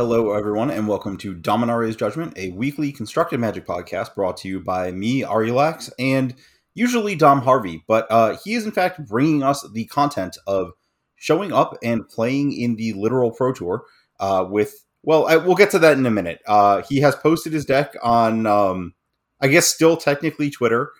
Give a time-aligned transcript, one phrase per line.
[0.00, 4.58] Hello, everyone, and welcome to Dominaria's Judgment, a weekly constructed magic podcast brought to you
[4.58, 6.34] by me, Ari Lax, and
[6.72, 7.84] usually Dom Harvey.
[7.86, 10.72] But uh, he is, in fact, bringing us the content of
[11.16, 13.84] showing up and playing in the literal Pro Tour
[14.18, 16.40] uh, with, well, I, we'll get to that in a minute.
[16.46, 18.94] Uh, he has posted his deck on, um,
[19.38, 20.92] I guess, still technically Twitter.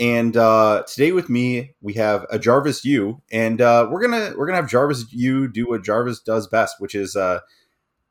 [0.00, 4.46] And uh, today with me we have a Jarvis Yu, and uh, we're gonna we're
[4.46, 7.38] gonna have Jarvis Yu do what Jarvis does best, which is uh,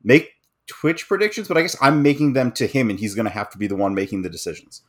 [0.01, 0.36] make
[0.67, 3.49] Twitch predictions, but I guess I'm making them to him, and he's going to have
[3.51, 4.83] to be the one making the decisions.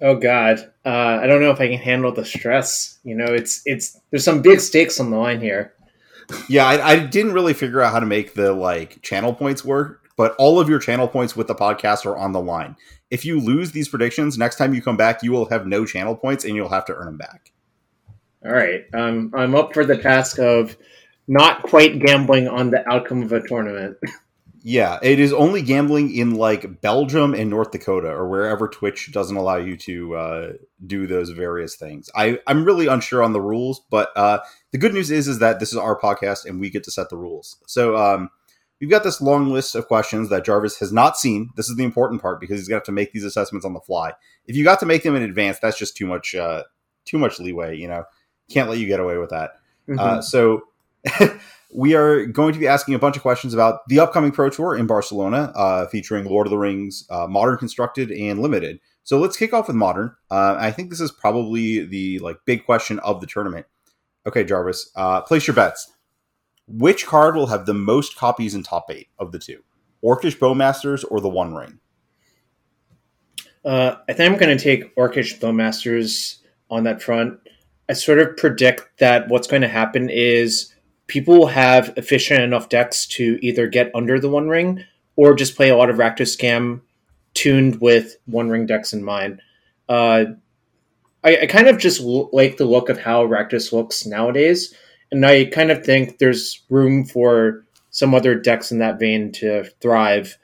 [0.00, 2.98] Oh God, uh, I don't know if I can handle the stress.
[3.04, 5.74] You know, it's it's there's some big stakes on the line here.
[6.48, 10.10] Yeah, I, I didn't really figure out how to make the like channel points work,
[10.16, 12.76] but all of your channel points with the podcast are on the line.
[13.10, 16.16] If you lose these predictions, next time you come back, you will have no channel
[16.16, 17.52] points, and you'll have to earn them back.
[18.44, 20.76] All right, um, I'm up for the task of
[21.28, 23.96] not quite gambling on the outcome of a tournament.
[24.64, 29.36] Yeah, it is only gambling in like Belgium and North Dakota or wherever Twitch doesn't
[29.36, 30.52] allow you to uh,
[30.86, 32.08] do those various things.
[32.14, 34.38] I, I'm really unsure on the rules, but uh,
[34.70, 37.08] the good news is is that this is our podcast and we get to set
[37.10, 37.56] the rules.
[37.66, 38.30] So um,
[38.80, 41.50] we've got this long list of questions that Jarvis has not seen.
[41.56, 43.80] This is the important part because he's gonna have to make these assessments on the
[43.80, 44.12] fly.
[44.46, 46.62] If you got to make them in advance, that's just too much uh,
[47.04, 47.76] too much leeway.
[47.78, 48.04] You know,
[48.48, 49.52] can't let you get away with that.
[49.88, 49.98] Mm-hmm.
[49.98, 50.62] Uh, so.
[51.72, 54.76] we are going to be asking a bunch of questions about the upcoming Pro Tour
[54.76, 58.78] in Barcelona, uh, featuring Lord of the Rings, uh, Modern Constructed, and Limited.
[59.04, 60.14] So let's kick off with Modern.
[60.30, 63.66] Uh, I think this is probably the like big question of the tournament.
[64.26, 65.90] Okay, Jarvis, uh, place your bets.
[66.68, 69.64] Which card will have the most copies in top eight of the two,
[70.04, 71.80] Orcish Bowmasters or the One Ring?
[73.64, 76.38] Uh, I think I'm going to take Orcish Bowmasters
[76.70, 77.38] on that front.
[77.88, 80.72] I sort of predict that what's going to happen is
[81.06, 84.84] people have efficient enough decks to either get under the One Ring
[85.16, 86.80] or just play a lot of Rakdos Scam
[87.34, 89.40] tuned with One Ring decks in mind.
[89.88, 90.24] Uh,
[91.24, 94.74] I, I, kind of just like the look of how Rakdos looks nowadays,
[95.10, 99.64] and I kind of think there's room for some other decks in that vein to
[99.80, 100.36] thrive.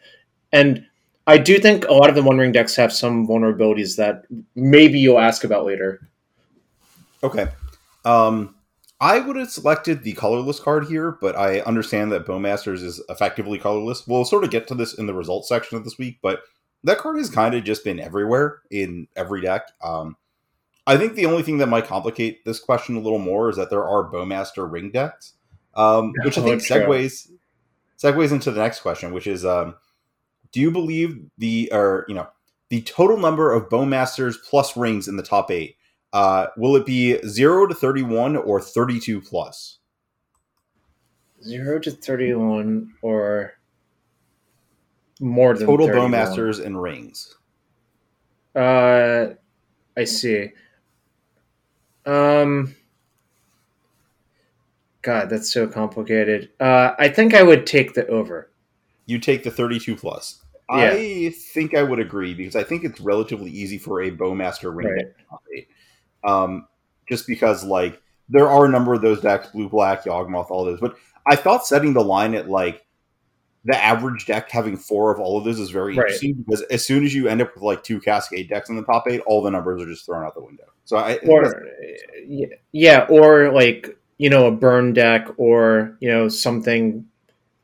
[0.52, 0.84] And
[1.26, 4.98] I do think a lot of the One Ring decks have some vulnerabilities that maybe
[4.98, 6.08] you'll ask about later.
[7.22, 7.48] Okay.
[8.04, 8.54] Um,
[9.00, 13.58] I would have selected the colorless card here, but I understand that Bowmasters is effectively
[13.58, 14.06] colorless.
[14.06, 16.40] We'll sort of get to this in the results section of this week, but
[16.84, 19.70] that card has kind of just been everywhere in every deck.
[19.82, 20.16] Um,
[20.86, 23.70] I think the only thing that might complicate this question a little more is that
[23.70, 25.34] there are Bowmaster ring decks,
[25.74, 27.30] um, which I think segues
[27.98, 29.76] segues into the next question, which is: um,
[30.50, 32.28] Do you believe the or you know
[32.70, 35.76] the total number of Bowmasters plus rings in the top eight
[36.12, 39.78] uh, will it be 0 to 31 or 32 plus?
[41.42, 43.54] 0 to 31 or
[45.20, 46.10] more than total 31.
[46.10, 47.36] bowmasters and rings.
[48.54, 49.34] Uh,
[49.96, 50.50] I see.
[52.06, 52.74] Um,
[55.02, 56.50] God, that's so complicated.
[56.58, 58.50] Uh, I think I would take the over.
[59.06, 60.42] You take the 32 plus.
[60.70, 60.90] Yeah.
[60.92, 64.88] I think I would agree because I think it's relatively easy for a bowmaster ring
[64.88, 65.66] right
[66.28, 66.68] um,
[67.08, 70.80] just because like there are a number of those decks, blue black, Yawgmoth, all those.
[70.80, 70.96] But
[71.26, 72.84] I thought setting the line at like
[73.64, 76.06] the average deck having four of all of those is very right.
[76.06, 78.84] interesting because as soon as you end up with like two Cascade decks in the
[78.84, 80.64] top eight, all the numbers are just thrown out the window.
[80.84, 81.66] So I or
[82.72, 87.06] yeah, or like you know a burn deck or you know something.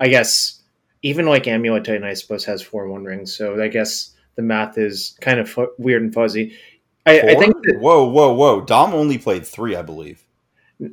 [0.01, 0.61] I guess
[1.03, 3.35] even like Amulet Titan, I suppose, has four one rings.
[3.35, 6.57] So I guess the math is kind of weird and fuzzy.
[7.07, 7.55] I, I, think.
[7.65, 8.61] That, whoa, whoa, whoa!
[8.63, 10.25] Dom only played three, I believe.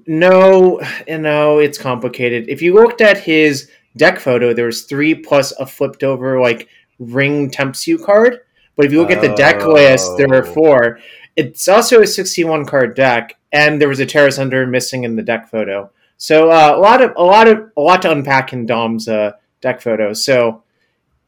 [0.06, 2.50] No, you know it's complicated.
[2.50, 6.68] If you looked at his deck photo, there was three plus a flipped over like
[7.00, 8.40] ring tempts you card.
[8.76, 10.54] But if you look at the deck list, there are oh.
[10.54, 11.00] four.
[11.36, 15.24] It's also a sixty-one card deck, and there was a Teros Under missing in the
[15.24, 15.92] deck photo.
[16.18, 19.32] So uh, a lot of a lot of a lot to unpack in Dom's uh,
[19.62, 20.14] deck photo.
[20.14, 20.64] So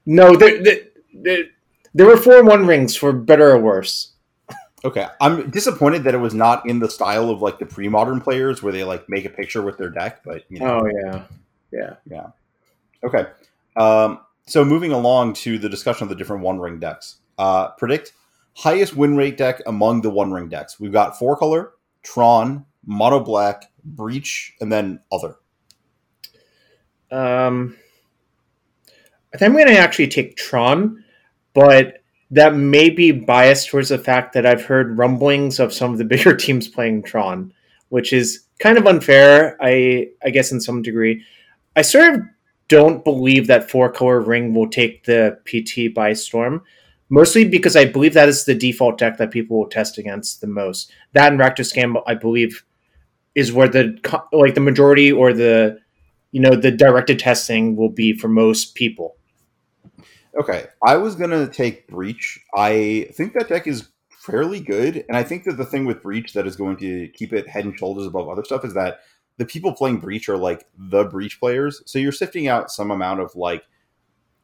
[0.05, 0.61] no, there,
[1.13, 1.43] there,
[1.93, 4.12] there were four one rings for better or worse.
[4.85, 8.61] Okay, I'm disappointed that it was not in the style of like the pre-modern players
[8.61, 10.23] where they like make a picture with their deck.
[10.23, 10.81] But you know.
[10.81, 11.23] oh yeah,
[11.71, 12.27] yeah, yeah.
[13.03, 13.25] Okay,
[13.77, 17.17] um, so moving along to the discussion of the different One Ring decks.
[17.37, 18.13] Uh, predict
[18.55, 20.79] highest win rate deck among the One Ring decks.
[20.79, 21.71] We've got four color,
[22.03, 25.37] Tron, Mono Black, Breach, and then other.
[27.09, 27.77] Um,
[29.33, 31.03] I think I'm going to actually take Tron,
[31.53, 32.02] but
[32.33, 36.05] that may be biased towards the fact that I've heard rumblings of some of the
[36.13, 37.53] bigger teams playing Tron,
[37.89, 41.23] which is kind of unfair, I I guess in some degree.
[41.75, 42.21] I sort of
[42.67, 46.63] don't believe that four color ring will take the PT by storm.
[47.09, 50.47] Mostly because I believe that is the default deck that people will test against the
[50.47, 50.91] most.
[51.11, 52.63] That and Rakdos Scam, I believe,
[53.35, 53.99] is where the
[54.31, 55.79] like the majority or the
[56.31, 59.12] you know the directed testing will be for most people.
[60.39, 62.39] Okay, I was gonna take Breach.
[62.55, 66.33] I think that deck is fairly good, and I think that the thing with Breach
[66.33, 69.01] that is going to keep it head and shoulders above other stuff is that
[69.37, 71.83] the people playing Breach are like the Breach players.
[71.85, 73.63] So you're sifting out some amount of like,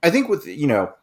[0.04, 0.94] I think with you know,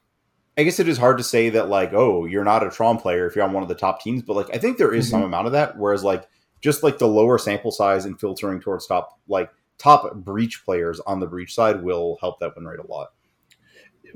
[0.56, 3.26] I guess it is hard to say that like, oh, you're not a Tron player
[3.26, 5.12] if you're on one of the top teams, but like I think there is mm-hmm.
[5.12, 5.78] some amount of that.
[5.78, 6.28] Whereas like
[6.60, 11.18] just like the lower sample size and filtering towards top like top Breach players on
[11.18, 13.08] the Breach side will help that win rate a lot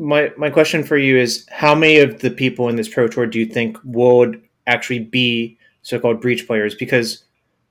[0.00, 3.26] my my question for you is how many of the people in this pro tour
[3.26, 6.75] do you think would actually be so-called breach players?
[6.75, 7.25] Because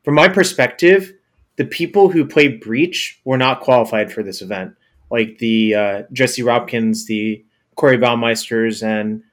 [0.03, 1.13] from my perspective
[1.57, 4.73] the people who play breach were not qualified for this event.
[5.11, 7.43] Like the uh, jesse robkins the
[7.75, 9.23] corey baumeisters and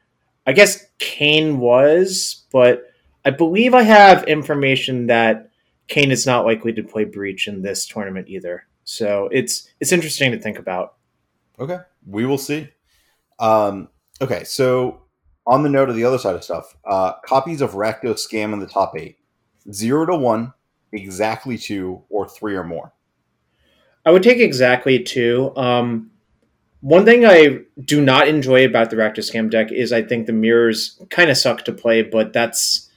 [0.47, 2.93] i guess kane was but
[3.25, 5.51] i believe i have information that
[5.89, 8.67] kane is not likely to play breach in this tournament either.
[8.85, 10.95] So it's it's interesting to think about.
[11.59, 11.79] Okay.
[12.07, 12.69] We will see
[13.39, 13.89] um,
[14.21, 15.03] okay, so
[15.47, 18.59] on the note of the other side of stuff, uh, copies of Rakdos Scam in
[18.59, 19.19] the top eight
[19.73, 20.53] zero to one,
[20.93, 22.93] exactly two, or three or more.
[24.05, 25.53] I would take exactly two.
[25.57, 26.11] Um,
[26.81, 30.33] one thing I do not enjoy about the Rakdos Scam deck is I think the
[30.33, 32.89] mirrors kind of suck to play, but that's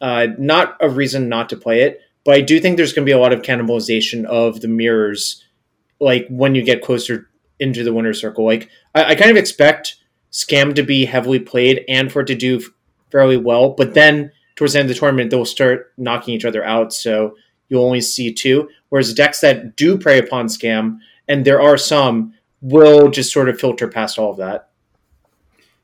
[0.00, 2.00] uh, not a reason not to play it.
[2.24, 5.42] But I do think there's going to be a lot of cannibalization of the mirrors,
[5.98, 7.27] like when you get closer
[7.60, 8.44] into the winner's circle.
[8.44, 9.96] Like I, I kind of expect
[10.32, 12.60] Scam to be heavily played and for it to do
[13.10, 16.64] fairly well, but then towards the end of the tournament they'll start knocking each other
[16.64, 16.92] out.
[16.92, 17.36] So
[17.68, 18.68] you'll only see two.
[18.88, 23.60] Whereas decks that do prey upon Scam, and there are some, will just sort of
[23.60, 24.70] filter past all of that.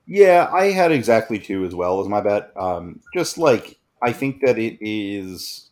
[0.06, 2.50] Yeah, I had exactly two as well as my bet.
[2.56, 5.70] Um, just like I think that it is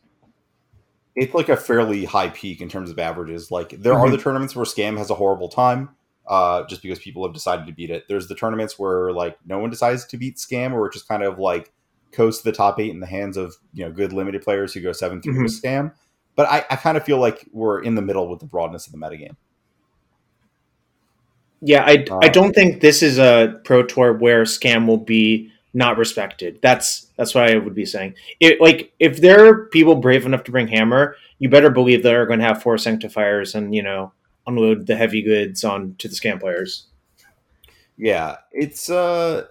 [1.14, 3.50] it's like a fairly high peak in terms of averages.
[3.50, 4.02] Like there mm-hmm.
[4.02, 5.90] are the tournaments where Scam has a horrible time,
[6.26, 8.04] uh, just because people have decided to beat it.
[8.08, 11.22] There's the tournaments where like no one decides to beat Scam, or it just kind
[11.22, 11.72] of like
[12.12, 14.92] coast the top eight in the hands of you know good limited players who go
[14.92, 15.66] seven through mm-hmm.
[15.66, 15.92] Scam.
[16.34, 18.92] But I, I kind of feel like we're in the middle with the broadness of
[18.92, 19.36] the metagame.
[21.60, 25.52] Yeah, I, uh, I don't think this is a pro tour where Scam will be
[25.74, 26.58] not respected.
[26.62, 28.14] That's that's what I would be saying.
[28.40, 32.26] It, like if there are people brave enough to bring hammer, you better believe they're
[32.26, 34.12] going to have four sanctifiers and you know
[34.46, 36.86] unload the heavy goods on to the scam players.
[37.96, 39.46] Yeah, it's uh,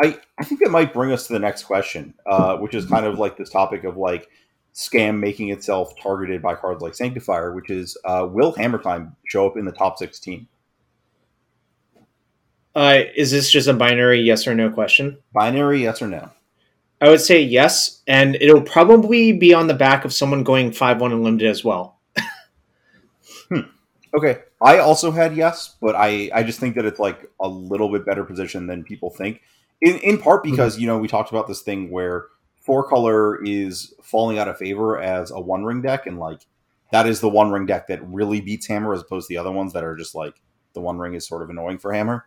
[0.00, 3.06] I I think that might bring us to the next question, uh, which is kind
[3.06, 4.28] of like this topic of like
[4.74, 9.46] scam making itself targeted by cards like Sanctifier, which is uh, will Hammer Time show
[9.46, 10.46] up in the top sixteen?
[12.74, 15.18] Uh, is this just a binary yes or no question?
[15.32, 16.30] Binary yes or no.
[17.00, 21.00] I would say yes, and it'll probably be on the back of someone going five
[21.00, 21.98] one unlimited as well.
[23.48, 23.60] hmm.
[24.12, 27.90] Okay, I also had yes, but I I just think that it's like a little
[27.90, 29.40] bit better position than people think.
[29.80, 30.52] In in part mm-hmm.
[30.52, 30.82] because mm-hmm.
[30.82, 32.26] you know we talked about this thing where
[32.60, 36.42] four color is falling out of favor as a one ring deck, and like
[36.92, 39.52] that is the one ring deck that really beats Hammer as opposed to the other
[39.52, 40.34] ones that are just like
[40.74, 42.26] the one ring is sort of annoying for Hammer.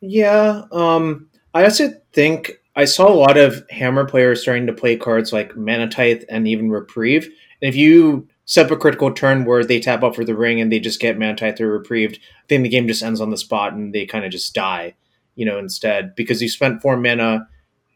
[0.00, 4.96] Yeah, um, I also think I saw a lot of Hammer players starting to play
[4.96, 7.24] cards like Mana Tithe and even Reprieve.
[7.24, 10.60] And if you set up a critical turn where they tap up for the ring
[10.60, 13.30] and they just get Mana Tithe or Reprieved, I think the game just ends on
[13.30, 14.94] the spot and they kind of just die,
[15.34, 16.14] you know, instead.
[16.14, 17.48] Because you spent four mana,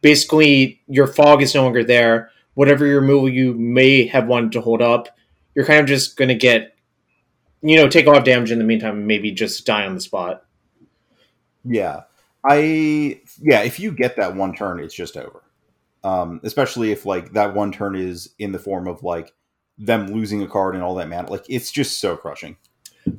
[0.03, 2.31] basically your fog is no longer there.
[2.55, 5.09] Whatever your removal you may have wanted to hold up,
[5.55, 6.77] you're kind of just going to get,
[7.63, 10.45] you know, take off damage in the meantime and maybe just die on the spot.
[11.65, 12.03] Yeah.
[12.45, 15.43] I yeah, if you get that one turn, it's just over.
[16.03, 19.33] Um, especially if like that one turn is in the form of like
[19.79, 21.27] them losing a card and all that man.
[21.27, 22.57] Like it's just so crushing.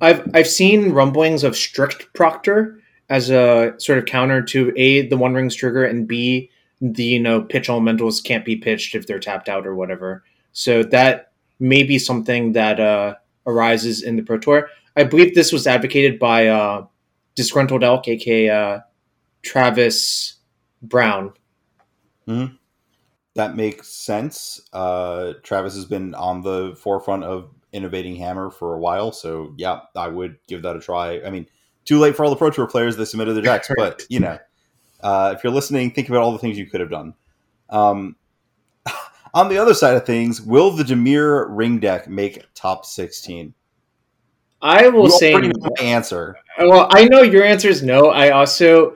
[0.02, 5.18] I've I've seen rumblings of strict proctor as a sort of counter to a the
[5.18, 6.50] one rings trigger and b
[6.82, 10.24] the you know pitch elementals can't be pitched if they're tapped out or whatever.
[10.54, 14.70] So that may be something that uh, arises in the pro tour.
[14.96, 16.86] I believe this was advocated by uh,
[17.36, 18.80] disgruntled elk, aka uh,
[19.44, 20.36] Travis
[20.82, 21.34] Brown.
[22.28, 22.56] Mm-hmm.
[23.36, 24.62] That makes sense.
[24.72, 29.82] Uh, Travis has been on the forefront of innovating Hammer for a while, so yeah,
[29.96, 31.22] I would give that a try.
[31.22, 31.46] I mean,
[31.84, 34.40] too late for all the Pro Tour players that submitted their decks, but you know,
[35.02, 37.14] uh, if you're listening, think about all the things you could have done.
[37.70, 38.16] Um,
[39.34, 43.54] on the other side of things, will the Dimir ring deck make top 16?
[44.62, 46.38] I will You say my answer.
[46.58, 48.10] Well, I know your answer is no.
[48.10, 48.96] I also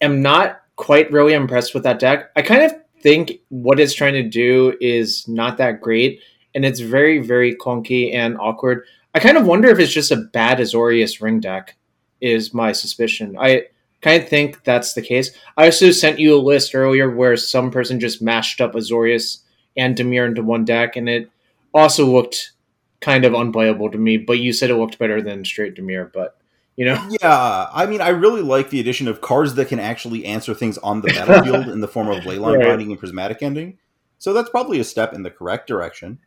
[0.00, 2.30] am not quite really impressed with that deck.
[2.36, 6.20] I kind of think what it's trying to do is not that great,
[6.54, 8.84] and it's very, very clunky and awkward.
[9.14, 11.76] I kind of wonder if it's just a bad Azorius ring deck,
[12.20, 13.36] is my suspicion.
[13.38, 13.66] I
[14.00, 15.30] kind of think that's the case.
[15.56, 19.38] I also sent you a list earlier where some person just mashed up Azorius
[19.76, 21.30] and Dimir into one deck, and it
[21.72, 22.52] also looked
[23.00, 26.36] kind of unplayable to me, but you said it looked better than straight Dimir, but
[26.82, 27.08] you know.
[27.20, 30.78] Yeah, I mean, I really like the addition of cards that can actually answer things
[30.78, 32.66] on the battlefield in the form of leyline Right.
[32.66, 33.78] binding and prismatic ending.
[34.18, 36.18] So that's probably a step in the correct direction.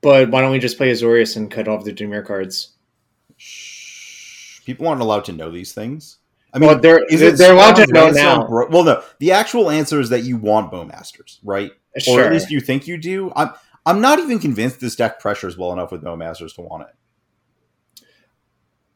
[0.00, 2.72] But why don't we just play Azorius and cut off the Dimir cards?
[3.36, 4.60] Shh.
[4.64, 6.18] People aren't allowed to know these things.
[6.54, 8.46] I mean, well, they're is they're, it they're allowed to know now.
[8.46, 9.02] Bro- well, no.
[9.18, 11.72] The actual answer is that you want Bowmasters, right?
[11.98, 12.20] Sure.
[12.20, 13.32] Or at least you think you do.
[13.34, 13.50] I'm
[13.86, 16.94] I'm not even convinced this deck pressures well enough with Bowmasters to want it.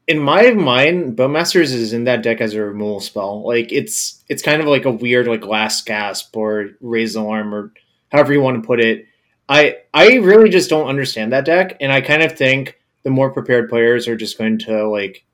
[0.07, 3.47] In my mind, Bowmasters is in that deck as a removal spell.
[3.47, 7.53] Like it's it's kind of like a weird like last gasp or raise the alarm
[7.53, 7.73] or
[8.11, 9.07] however you want to put it.
[9.49, 13.31] I I really just don't understand that deck, and I kind of think the more
[13.31, 15.25] prepared players are just going to like,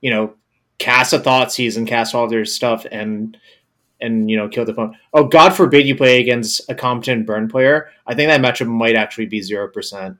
[0.00, 0.34] you know,
[0.78, 3.36] cast a thought and cast all their stuff and
[4.00, 4.96] and you know kill the opponent.
[5.14, 7.90] Oh, God forbid you play against a competent burn player.
[8.06, 10.18] I think that matchup might actually be zero percent.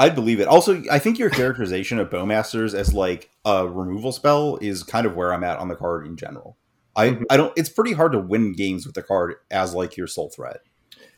[0.00, 0.48] I'd believe it.
[0.48, 5.14] Also, I think your characterization of Bowmasters as like a removal spell is kind of
[5.14, 6.56] where I'm at on the card in general.
[6.96, 7.24] I, Mhm.
[7.28, 7.52] I don't.
[7.54, 10.62] It's pretty hard to win games with the card as like your sole threat.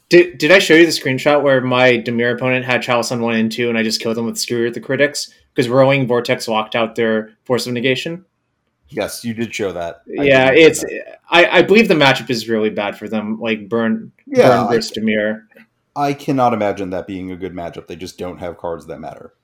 [0.09, 3.37] Did, did I show you the screenshot where my Dimir opponent had Chalice on one
[3.37, 6.49] and two, and I just killed them with Skewer at the Critics because Roiling Vortex
[6.49, 8.25] locked out their Force of Negation?
[8.89, 10.03] Yes, you did show that.
[10.19, 11.21] I yeah, it's that.
[11.31, 14.49] I, I believe the matchup is really bad for them, like Burn yeah.
[14.67, 15.45] Burn I, Dimir.
[15.95, 17.87] I cannot imagine that being a good matchup.
[17.87, 19.35] They just don't have cards that matter.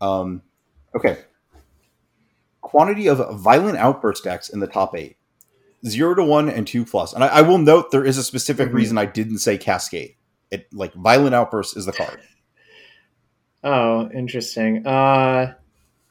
[0.00, 0.42] Um,
[0.94, 1.18] okay.
[2.60, 5.16] Quantity of violent outburst decks in the top eight:
[5.84, 7.12] zero to one and two plus.
[7.12, 8.74] And I, I will note there is a specific Mhm.
[8.74, 10.14] reason I didn't say Cascade.
[10.50, 12.20] It like violent outburst is the card.
[13.64, 14.86] Oh, interesting.
[14.86, 15.54] Uh,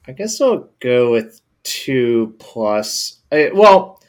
[0.07, 3.19] I guess I'll go with two plus.
[3.31, 4.01] I, well,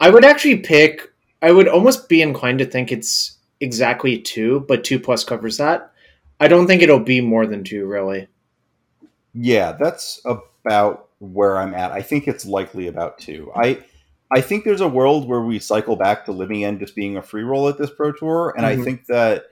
[0.00, 1.02] I would actually pick.
[1.42, 5.92] I would almost be inclined to think it's exactly two, but two plus covers that.
[6.40, 8.28] I don't think it'll be more than two, really.
[9.34, 11.92] Yeah, that's about where I'm at.
[11.92, 13.50] I think it's likely about two.
[13.54, 13.82] I
[14.32, 17.22] I think there's a world where we cycle back to Living End just being a
[17.22, 18.84] free roll at this pro tour, and I Mhm.
[18.84, 19.44] think that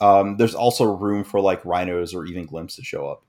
[0.00, 3.22] um, there's also room for like rhinos or even glimpse to show up.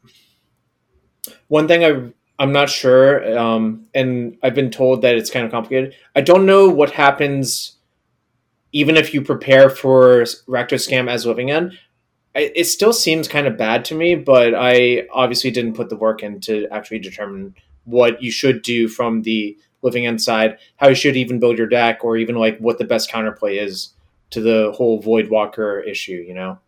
[1.47, 5.51] One thing I I'm not sure, um, and I've been told that it's kind of
[5.51, 5.95] complicated.
[6.15, 7.73] I don't know what happens,
[8.71, 11.77] even if you prepare for Rakdos Scam as Living End.
[12.33, 15.97] I, it still seems kind of bad to me, but I obviously didn't put the
[15.97, 20.87] work in to actually determine what you should do from the Living End side, how
[20.89, 23.93] you should even build your deck, or even like what the best counterplay is
[24.29, 26.23] to the whole Void Walker issue.
[26.25, 26.59] You know.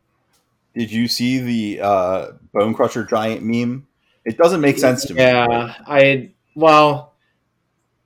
[0.75, 3.87] Did you see the uh, Bone Crusher giant meme?
[4.25, 5.21] It doesn't make sense to me.
[5.21, 7.13] Yeah, I well,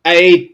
[0.04, 0.52] I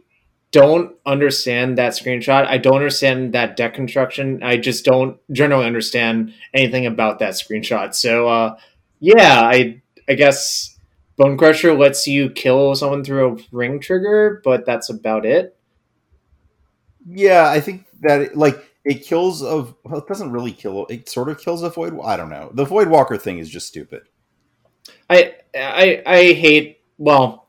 [0.53, 2.45] don't understand that screenshot.
[2.45, 4.41] I don't understand that deck construction.
[4.43, 7.93] I just don't generally understand anything about that screenshot.
[7.93, 8.55] So, uh,
[9.00, 10.79] yeah, I I guess
[11.17, 15.57] Bone Crusher lets you kill someone through a ring trigger, but that's about it.
[17.05, 20.86] Yeah, I think that it, like it kills of well, it doesn't really kill.
[20.86, 21.98] It sort of kills a void.
[22.03, 22.51] I don't know.
[22.53, 24.03] The Void Walker thing is just stupid.
[25.10, 27.42] I I I hate well.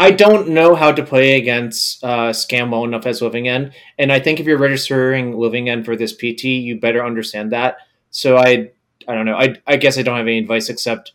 [0.00, 4.10] I don't know how to play against uh, Scam well enough as Living End, and
[4.10, 7.76] I think if you're registering Living End for this PT, you better understand that.
[8.10, 8.70] So I
[9.06, 9.36] I don't know.
[9.36, 11.12] I I guess I don't have any advice except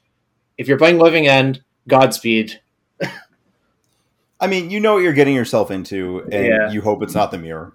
[0.59, 2.61] if you're playing Living End, Godspeed.
[4.39, 6.71] I mean, you know what you're getting yourself into, and Yeah.
[6.71, 7.73] you hope it's not the mirror.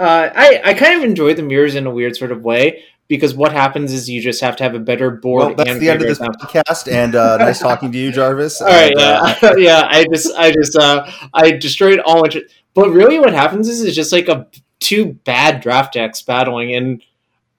[0.00, 3.34] Uh, I I kind of enjoy the mirrors in a weird sort of way because
[3.34, 5.44] what happens is you just have to have a better board.
[5.44, 6.28] Well, that's and the end of this now.
[6.28, 8.62] podcast, and uh, nice talking to you, Jarvis.
[8.62, 9.88] All right, And, uh, yeah, yeah.
[9.90, 12.30] I just, I just, uh, I destroyed all my.
[12.72, 14.46] But really, what happens is it's just like a
[14.78, 17.02] two bad draft decks battling, and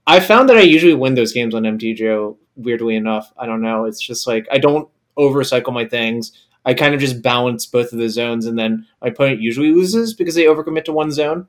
[0.07, 2.37] I found that I usually win those games on MTGO.
[2.55, 3.83] Weirdly enough, I don't know.
[3.83, 4.87] It's just like I don't
[5.19, 6.31] overcycle my things.
[6.63, 10.13] I kind of just balance both of the zones, and then my opponent usually loses
[10.13, 11.47] because they overcommit to one zone.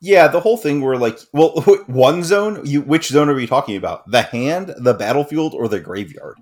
[0.00, 1.50] Yeah, the whole thing where like, well,
[1.86, 2.62] one zone.
[2.64, 4.10] You which zone are we talking about?
[4.10, 6.36] The hand, the battlefield, or the graveyard?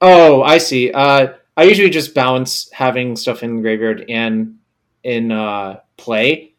[0.00, 0.90] Oh, I see.
[0.90, 4.56] Uh, I usually just balance having stuff in graveyard and
[5.04, 6.54] in uh, play,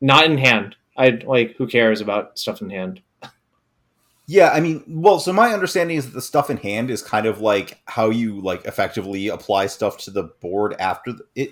[0.00, 0.76] not in hand.
[0.96, 3.02] I like who cares about stuff in hand.
[4.26, 7.26] Yeah, I mean, well, so my understanding is that the stuff in hand is kind
[7.26, 11.50] of like how you like effectively apply stuff to the board after the, it.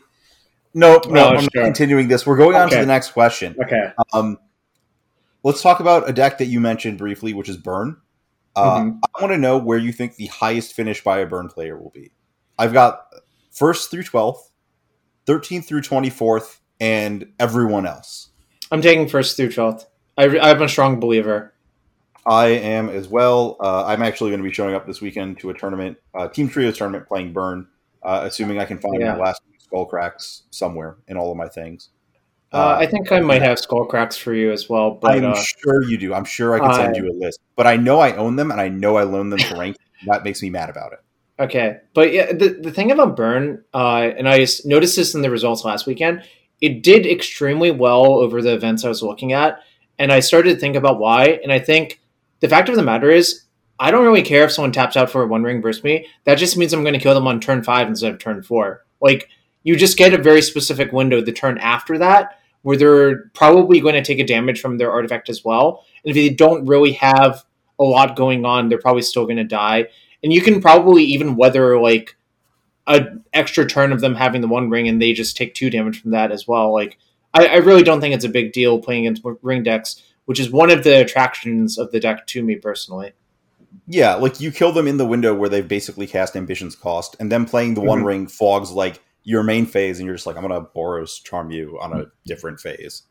[0.75, 1.49] Nope, no, Oh, I'm sure.
[1.55, 2.27] not continuing this.
[2.27, 3.55] We're going on to the next question.
[3.63, 3.93] Okay.
[4.13, 4.39] Um,
[5.43, 7.97] let's talk about a deck that you mentioned briefly, which is Burn.
[8.57, 8.99] Uh, Mhm.
[9.17, 11.91] I want to know where you think the highest finish by a Burn player will
[11.91, 12.13] be.
[12.59, 13.07] I've got
[13.51, 14.51] first through twelfth,
[15.27, 18.29] thirteenth through twenty fourth, and everyone else.
[18.71, 19.87] I'm taking first through twelfth.
[20.19, 21.55] I, I'm a strong believer.
[22.27, 23.57] I am as well.
[23.59, 26.49] Uh, I'm actually going to be showing up this weekend to a tournament, uh, Team
[26.49, 27.67] Trios tournament, playing Burn.
[28.03, 29.13] Uh, assuming I can find Yeah.
[29.15, 31.89] my last skull cracks somewhere in all of my things.
[32.53, 35.35] Uh, I think I might have skull cracks for you as well, but I'm uh,
[35.35, 36.13] sure you do.
[36.13, 38.61] I'm sure I can send you a list, but I know I own them and
[38.61, 39.79] I know I loan them to rank.
[40.07, 40.99] that makes me mad about it.
[41.41, 45.31] Okay, but yeah, the the thing about Burn, uh, and I noticed this in the
[45.31, 46.25] results last weekend.
[46.61, 49.61] It did extremely well over the events I was looking at,
[49.99, 51.41] and I started to think about why.
[51.43, 52.01] And I think
[52.41, 53.45] the fact of the matter is,
[53.79, 56.07] I don't really care if someone taps out for a one ring versus me.
[56.25, 58.85] That just means I'm going to kill them on turn five instead of turn four.
[59.01, 59.31] Like
[59.63, 63.95] you just get a very specific window the turn after that where they're probably going
[63.95, 65.85] to take a damage from their artifact as well.
[66.05, 67.45] And if they don't really have
[67.81, 69.89] a lot going on, they're probably still going to die
[70.23, 72.17] and you can probably even weather like
[72.87, 76.01] a extra turn of them having the one ring and they just take two damage
[76.01, 76.99] from that as well like
[77.35, 80.51] i, I really don't think it's a big deal playing against ring decks which is
[80.51, 83.13] one of the attractions of the deck to me personally
[83.87, 87.33] Yeah, like you kill them in the window where they've basically cast Ambition's Cost, and
[87.33, 88.05] then playing the One Mhm.
[88.05, 91.79] Ring fogs like your main phase, and you're just like, I'm gonna Boros charm you
[91.81, 93.03] on a different phase.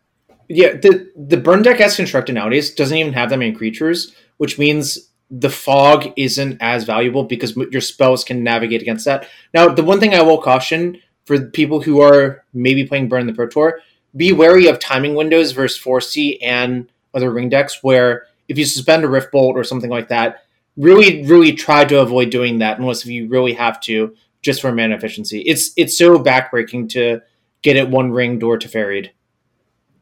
[0.49, 4.59] yeah the the burn deck as constructed nowadays doesn't even have that many creatures which
[4.59, 9.83] means the fog isn't as valuable because your spells can navigate against that now the
[9.83, 13.79] one thing i will caution for people who are maybe playing burn the pro tour
[14.17, 19.05] be wary of timing windows versus 4c and other ring decks where if you suspend
[19.05, 20.43] a rift bolt or something like that
[20.75, 24.71] really really try to avoid doing that unless if you really have to just for
[24.71, 27.19] mana efficiency it's it's so backbreaking to
[27.61, 29.11] get it one ring door to ferried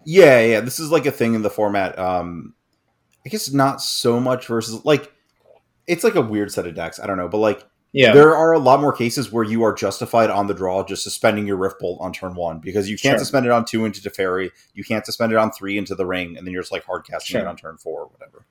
[0.06, 2.00] Yeah, yeah, this is like a thing in the format.
[2.00, 2.54] Um,
[3.26, 5.12] I guess not so much versus like
[5.88, 7.00] it's like a weird set of decks.
[7.00, 9.74] I don't know, but like yeah there are a lot more cases where you are
[9.74, 13.14] justified on the draw just suspending your Rift Bolt on turn one because you can't
[13.14, 13.20] Sure.
[13.20, 16.38] suspend it on two into Teferi, you can't suspend it on three into the ring,
[16.38, 18.46] and then you're just like hard casting it on turn four or whatever.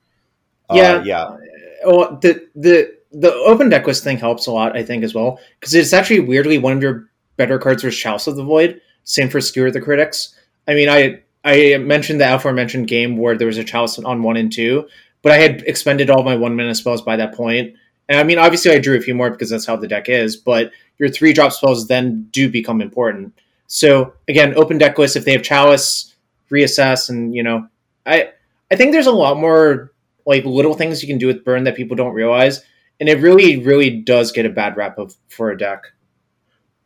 [0.71, 0.97] Yeah.
[0.97, 1.37] uh, yeah,
[1.85, 5.39] oh, the the the open deck list thing helps a lot, I think, as well,
[5.59, 8.81] because it's actually weirdly one of your better cards for Chalice of the Void.
[9.03, 10.35] Same for Skewer the Critics.
[10.67, 14.37] I mean, I I mentioned the aforementioned game where there was a Chalice on one
[14.37, 14.87] and two,
[15.21, 17.75] but I had expended all my one mana spells by that point.
[18.07, 20.35] And I mean, obviously, I drew a few more because that's how the deck is.
[20.35, 23.33] But your three drop spells then do become important.
[23.67, 26.13] So again, open deck list if they have Chalice,
[26.51, 27.67] reassess, and you know,
[28.05, 28.31] I
[28.69, 29.91] I think there's a lot more
[30.25, 32.63] like little things you can do with burn that people don't realize
[32.99, 35.83] and it really really does get a bad rap of for a deck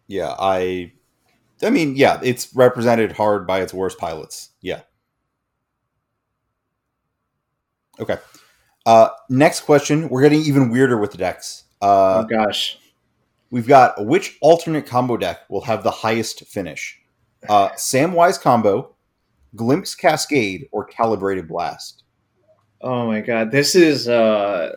[0.07, 0.35] yeah.
[0.37, 0.91] I,
[1.61, 4.49] I mean, yeah, it's represented hard by its worst pilots.
[4.61, 4.81] Yeah.
[7.99, 8.17] Okay.
[8.85, 10.09] Uh, next question.
[10.09, 11.63] We're getting even weirder with the decks.
[11.81, 12.77] Uh, oh gosh
[13.49, 16.99] We've got which alternate combo deck will have the highest finish?
[17.47, 18.95] Uh, Samwise combo,
[19.55, 22.03] Glimpse Cascade, or Calibrated Blast?
[22.83, 24.75] oh my god this is uh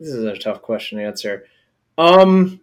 [0.00, 1.44] this is a tough question to answer
[1.98, 2.60] um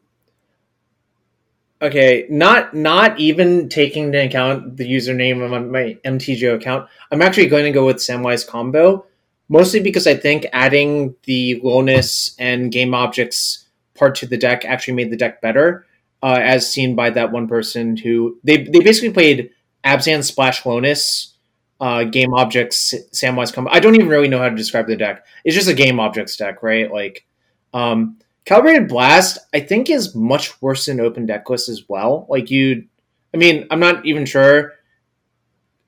[1.81, 7.21] okay not not even taking into account the username of my, my mtgo account i'm
[7.21, 9.05] actually going to go with samwise combo
[9.47, 14.93] mostly because i think adding the Lonis and game objects part to the deck actually
[14.93, 15.85] made the deck better,
[16.23, 19.49] uh, as seen by that one person who they they basically played
[19.83, 21.33] Abzan Splash Lonis,
[21.81, 23.71] uh, game objects Samwise combo.
[23.71, 25.25] I don't even really know how to describe the deck.
[25.43, 26.91] It's just a game objects deck, right?
[26.91, 27.25] Like,
[27.73, 32.25] um, Calibrated Blast, I think is much worse than Open Deck List as well.
[32.29, 32.85] Like you,
[33.33, 34.73] I mean, I'm not even sure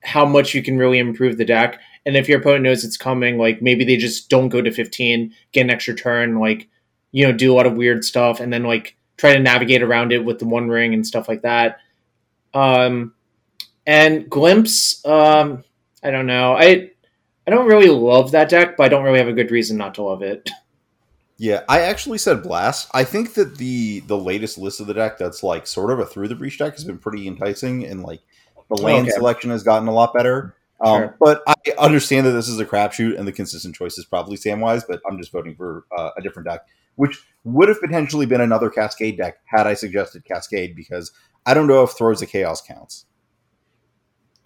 [0.02, 1.80] how much you can really improve the deck.
[2.06, 5.34] And if your opponent knows it's coming, like maybe they just don't go to 15,
[5.52, 6.68] get an extra turn, like
[7.12, 10.12] you know, do a lot of weird stuff, and then like try to navigate around
[10.12, 11.78] it with the one ring and stuff like that.
[12.54, 13.14] Um,
[13.86, 15.64] and glimpse, um,
[16.02, 16.54] I don't know.
[16.54, 16.90] I
[17.46, 19.94] I don't really love that deck, but I don't really have a good reason not
[19.94, 20.48] to love it.
[21.42, 22.90] Yeah, I actually said Blast.
[22.92, 26.04] I think that the the latest list of the deck that's like sort of a
[26.04, 28.20] through the breach deck has been pretty enticing, and like
[28.68, 29.16] the land Okay.
[29.16, 30.54] selection has gotten a lot better.
[30.82, 31.16] Um, Sure.
[31.18, 34.82] But I understand that this is a crapshoot, and the consistent choice is probably Samwise.
[34.86, 38.68] But I'm just voting for uh, a different deck, which would have potentially been another
[38.68, 41.10] Cascade deck had I suggested Cascade, because
[41.46, 43.06] I don't know if Throes of Chaos counts.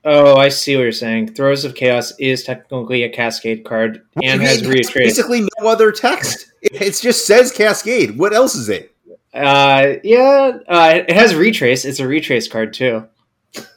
[0.04, 1.34] Oh, I see what you're saying.
[1.34, 4.94] Throes of Chaos is technically a Cascade card and has retrace.
[4.94, 6.52] basically no other text.
[6.60, 8.18] It, it just says Cascade.
[8.18, 8.94] What else is it?
[9.32, 11.84] Uh, yeah, uh, it has retrace.
[11.84, 13.08] It's a retrace card too.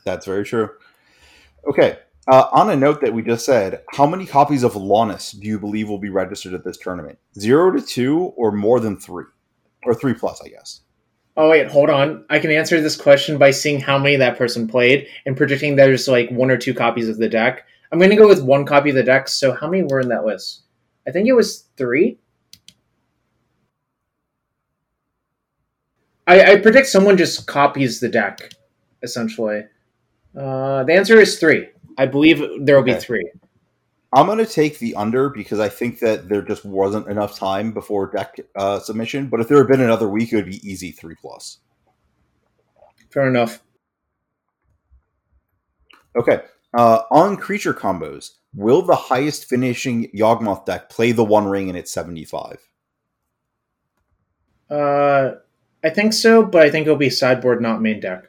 [0.04, 0.70] That's very true.
[1.70, 2.00] Okay.
[2.30, 5.58] Uh, on a note that we just said, how many copies of Lonis do you
[5.58, 7.18] believe will be registered at this tournament?
[7.40, 9.24] Zero to two, or more than three,
[9.84, 10.82] or three plus, I guess.
[11.38, 12.26] Oh wait, hold on.
[12.32, 16.08] I can answer this question by seeing how many that person played and predicting there's
[16.08, 17.68] like one or two copies of the deck.
[17.92, 19.28] I'm going to go with one copy of the deck.
[19.28, 20.64] So how many were in that list?
[21.08, 22.18] I think it was three.
[26.26, 28.52] I, I predict someone just copies the deck,
[29.04, 29.64] essentially.
[30.36, 31.70] Uh, the answer is three.
[32.00, 33.32] I believe there will be three.
[34.14, 37.74] I'm going to take the under because I think that there just wasn't enough time
[37.74, 39.28] before deck uh, submission.
[39.28, 41.60] But if there had been another week, it would be easy three plus.
[43.12, 43.62] Fair enough.
[46.16, 46.42] Okay.
[46.74, 51.76] Uh, on creature combos, will the highest finishing Yawgmoth deck play the One Ring in
[51.76, 52.58] it's 75?
[54.70, 55.32] Uh,
[55.84, 58.24] I think so, but I think it'll be sideboard, not main deck.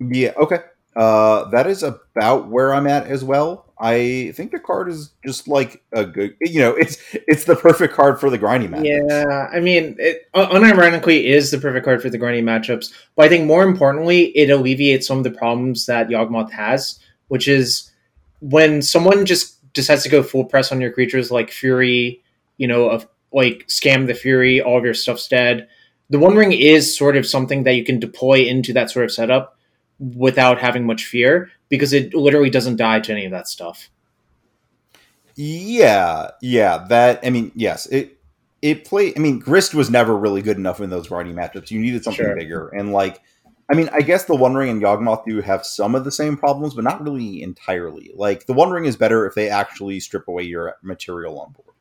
[0.00, 0.60] Yeah, okay.
[0.96, 3.63] Uh, that is about where I'm at as well.
[3.78, 7.92] I think the card is just like a good, you know, it's it's the perfect
[7.92, 8.84] card for the grindy match.
[8.84, 12.92] Yeah, I mean, it unironically is the perfect card for the grinding matchups.
[13.16, 17.48] But I think more importantly, it alleviates some of the problems that Yawgmoth has, which
[17.48, 17.90] is
[18.40, 22.22] when someone just decides to go full press on your creatures like Fury,
[22.58, 25.68] you know, of like scam the Fury, all of your stuff's dead.
[26.10, 29.10] The One Ring is sort of something that you can deploy into that sort of
[29.10, 29.58] setup
[29.98, 33.90] without having much fear because it literally doesn't die to any of that stuff.
[35.36, 36.86] Yeah, yeah.
[36.88, 38.18] That I mean, yes, it
[38.62, 39.12] it play.
[39.16, 41.70] I mean, Grist was never really good enough in those grindy matchups.
[41.70, 42.36] You needed something Sure.
[42.36, 43.20] bigger, and like,
[43.70, 46.36] I mean, I guess the One Ring and Yawgmoth do have some of the same
[46.36, 48.12] problems, but not really entirely.
[48.14, 51.74] Like, the One Ring is better if they actually strip away your material on board.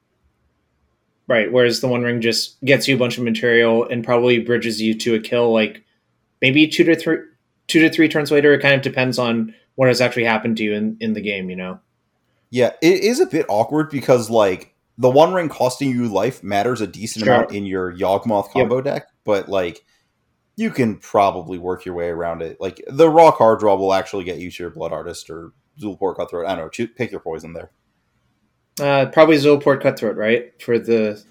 [1.28, 4.82] Right, whereas the One Ring just gets you a bunch of material and probably bridges
[4.82, 5.84] you to a kill, like
[6.42, 7.18] maybe two to three,
[7.68, 8.54] two to three turns later.
[8.54, 11.50] It kind of depends on what has actually happened to you in, in the game.
[11.50, 11.80] You know,
[12.50, 16.82] Yeah, it is a bit awkward because like the One Ring costing you life matters
[16.82, 17.34] a decent Sure.
[17.36, 19.84] amount in your Yawgmoth combo deck, but like.
[20.56, 22.62] You can probably work your way around it.
[22.62, 26.16] Like the raw card draw will actually get you to your Blood Artist or Zulaport
[26.16, 26.46] Cutthroat.
[26.46, 26.88] I don't know.
[26.96, 27.72] Pick your poison there.
[28.80, 31.24] uh, probably Zulaport Cutthroat, right, for the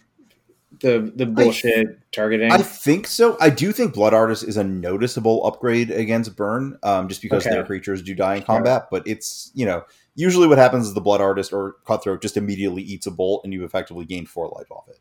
[0.83, 2.53] the the bullshit targeting.
[2.53, 3.37] I think so.
[3.41, 7.55] I do think Blood Artist is a noticeable upgrade against Burn, um, just because Okay.
[7.55, 8.89] their creatures do die in combat.
[8.91, 12.83] But it's you know usually what happens is the Blood Artist or Cutthroat just immediately
[12.83, 14.99] eats a bolt, and you effectively gain four life off it.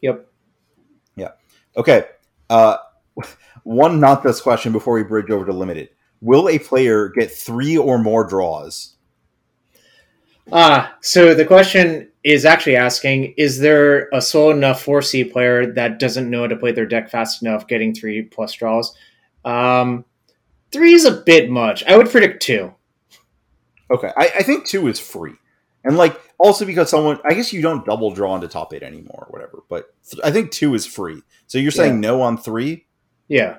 [0.00, 0.26] yep.
[1.16, 1.32] Yeah.
[1.76, 2.04] Okay,
[2.48, 2.78] uh,
[3.64, 5.90] one not this question before we bridge over to limited.
[6.20, 8.94] Will a player get three or more draws?
[10.50, 15.72] Ah, so the question is actually asking: Is there a slow enough four C player
[15.72, 18.94] that doesn't know how to play their deck fast enough, getting three plus draws?
[19.44, 20.04] Um,
[20.72, 21.84] three is a bit much.
[21.84, 22.74] I would predict two.
[23.90, 25.34] Okay, I, I think two is free,
[25.84, 29.26] and like also because someone, I guess you don't double draw into top eight anymore
[29.28, 29.62] or whatever.
[29.68, 31.22] But th- I think two is free.
[31.46, 32.86] So you're saying no on three?
[33.28, 33.58] Yeah.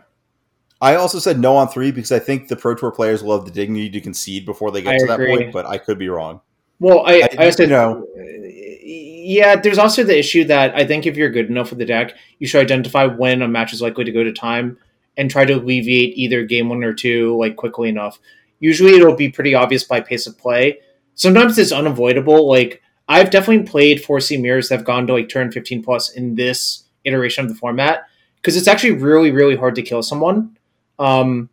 [0.81, 3.45] I also said no on three because I think the Pro Tour players will have
[3.45, 6.07] the dignity to concede before they get I to that point, but I could be
[6.07, 6.41] wrong.
[6.79, 9.55] Well, I, I- I, know- yeah.
[9.57, 12.47] There's also the issue that I think if you're good enough with the deck, you
[12.47, 14.77] should identify when a match is likely to go to time
[15.17, 18.19] and try to alleviate either game one or two like quickly enough.
[18.59, 20.79] Usually, it'll be pretty obvious by pace of play.
[21.15, 22.47] Sometimes it's unavoidable.
[22.49, 26.35] Like I've definitely played 4C mirrors that have gone to like turn 15 plus in
[26.35, 30.57] this iteration of the format because it's actually really really hard to kill someone.
[30.97, 31.49] Um,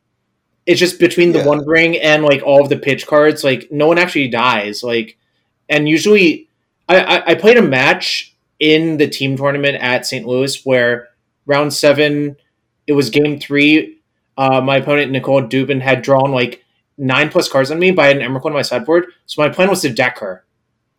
[0.67, 1.47] it's just between the Yeah.
[1.47, 4.83] one ring and like all of the pitch cards, like no one actually dies.
[4.83, 5.17] Like,
[5.69, 6.49] and usually,
[6.89, 10.27] I, I, I played a match in the team tournament at St.
[10.27, 11.09] Louis where
[11.47, 12.37] round seven,
[12.87, 13.99] it was game three.
[14.39, 16.65] Uh, my opponent Nicole Dubin had drawn like
[16.99, 19.83] nine plus cards on me by an Emrakul on my sideboard, so my plan was
[19.83, 20.45] to deck her.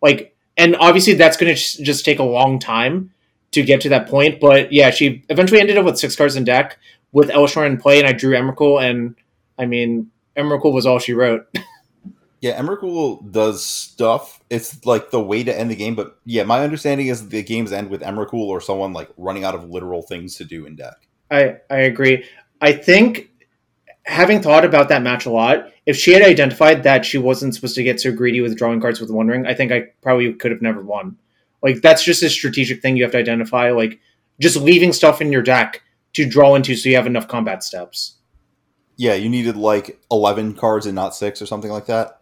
[0.01, 3.12] Like, and obviously that's going to just take a long time
[3.51, 4.39] to get to that point.
[4.39, 6.77] But yeah, she eventually ended up with six cards in deck
[7.12, 9.15] with Elesh Norn in play, and I drew Emrakul, and
[9.58, 11.48] I mean, Emrakul was all she wrote.
[12.39, 14.43] Yeah, Emrakul does stuff.
[14.50, 17.72] It's like the way to end the game, but yeah, my understanding is the games
[17.72, 21.08] end with Emrakul or someone like running out of literal things to do in deck.
[21.32, 22.26] I I agree.
[22.62, 23.30] I think
[24.04, 27.76] having thought about that match a lot, if she had identified that she wasn't supposed
[27.76, 30.52] to get so greedy with drawing cards with One Ring, I think I probably could
[30.52, 31.17] have never won.
[31.63, 33.72] Like that's just a strategic thing you have to identify.
[33.72, 34.00] Like
[34.39, 35.82] just leaving stuff in your deck
[36.13, 38.16] to draw into so you have enough combat steps.
[38.97, 42.21] Yeah, you needed like eleven cards and not six or something like that.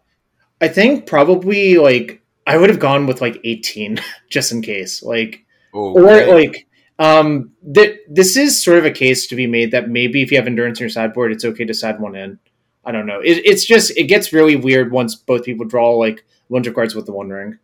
[0.60, 3.98] I think probably like I would have gone with like 18
[4.30, 5.02] just in case.
[5.02, 6.28] Like Okay.
[6.30, 6.66] or like
[6.98, 10.38] um th- this is sort of a case to be made that maybe if you
[10.38, 12.38] have endurance in your sideboard it's okay to side one in.
[12.84, 13.20] I don't know.
[13.20, 16.74] It, it's just it gets really weird once both people draw like a bunch of
[16.74, 17.58] cards with the one ring.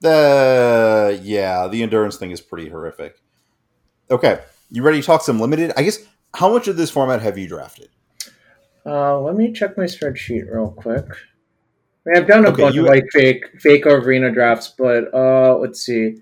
[0.00, 3.20] The yeah, the endurance thing is pretty horrific.
[4.10, 5.72] Okay, you ready to talk some limited?
[5.76, 5.98] I guess
[6.34, 7.88] how much of this format have you drafted?
[8.86, 11.04] Uh, let me check my spreadsheet real quick.
[11.06, 15.12] I mean, I've done a Okay, bunch you- of like fake fake arena drafts, but
[15.14, 16.16] uh, let's see.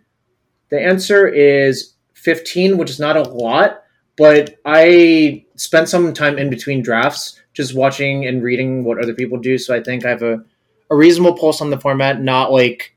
[0.71, 3.83] The answer is 15, which is not a lot,
[4.17, 9.39] but I spent some time in between drafts just watching and reading what other people
[9.39, 10.43] do, so I think I have a,
[10.91, 12.95] a reasonable pulse on the format, not like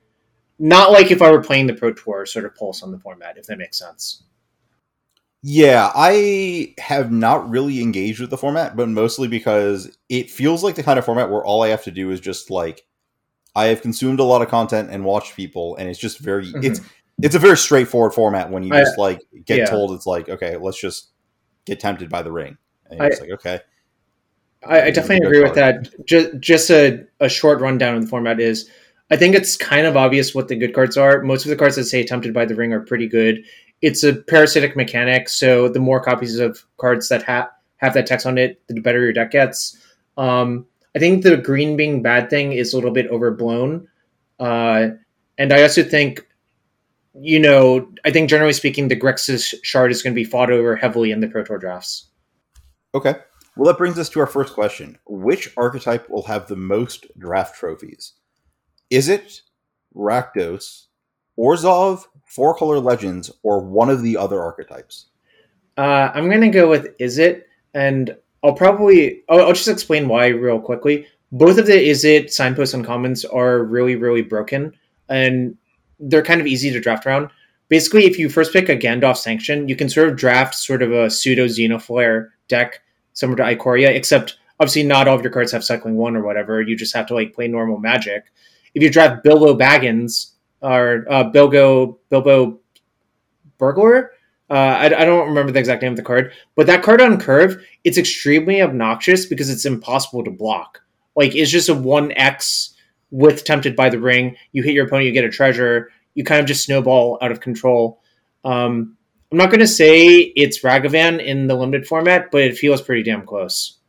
[0.59, 3.37] not like if I were playing the Pro Tour sort of pulse on the format,
[3.37, 4.23] if that makes sense.
[5.47, 10.73] Yeah, I have not really engaged with the format, but mostly because it feels like
[10.73, 12.83] the kind of format where all I have to do is just like
[13.55, 16.63] I have consumed a lot of content and watched people, and it's just very mm-hmm.
[16.63, 16.81] it's
[17.21, 19.65] it's a very straightforward format when you I- just like get yeah.
[19.65, 21.11] told it's like okay, let's just
[21.65, 22.57] get tempted by the ring,
[22.89, 23.59] and I- you're like okay,
[24.65, 26.07] I, I definitely agree with that.
[26.07, 28.67] Just just a, a short rundown of the format is
[29.11, 31.21] I think it's kind of obvious what the good cards are.
[31.21, 33.43] Most of the cards that say tempted by the ring are pretty good.
[33.81, 38.25] It's a parasitic mechanic, so the more copies of cards that ha- have that text
[38.25, 39.77] on it, the better your deck gets.
[40.17, 43.87] Um, I think the green being bad thing is a little bit overblown.
[44.39, 44.87] Uh,
[45.37, 46.25] and I also think,
[47.13, 50.75] you know, I think generally speaking, the Grixis shard is going to be fought over
[50.75, 52.09] heavily in the Pro Tour drafts.
[52.93, 53.15] okay.
[53.57, 57.55] Well, that brings us to our first question: Which archetype will have the most draft
[57.57, 58.11] trophies?
[58.89, 59.43] Is it
[59.95, 60.87] Rakdos,
[61.39, 62.03] Orzhov,
[62.35, 65.05] Four Color Legends, or one of the other archetypes?
[65.77, 67.43] Uh, I'm gonna go with Izzet,
[67.73, 71.07] and I'll probably I'll, I'll just explain why real quickly.
[71.31, 74.73] Both of the Izzet signposts and comments are really really broken,
[75.07, 75.55] and
[75.97, 77.29] they're kind of easy to draft around.
[77.69, 80.91] Basically, if you first pick a Gandalf sanction, you can sort of draft sort of
[80.91, 82.81] a pseudo Zenith Flare deck
[83.13, 86.61] similar to Ikoria, except obviously not all of your cards have cycling one or whatever.
[86.61, 88.25] You just have to like play normal Magic.
[88.73, 90.31] If you draft Bilbo Baggins
[90.65, 92.59] or uh, Bilbo Bilbo
[93.57, 94.11] Burglar,
[94.49, 97.19] uh, I, I don't remember the exact name of the card, but that card on
[97.19, 100.81] curve, it's extremely obnoxious because it's impossible to block.
[101.15, 102.75] Like it's just a one X
[103.11, 104.35] with tempted by the ring.
[104.51, 105.91] You hit your opponent, you get a treasure.
[106.15, 108.01] You kind of just snowball out of control.
[108.43, 108.97] Um,
[109.31, 113.03] I'm not going to say it's Ragavan in the limited format, but it feels pretty
[113.03, 113.79] damn close.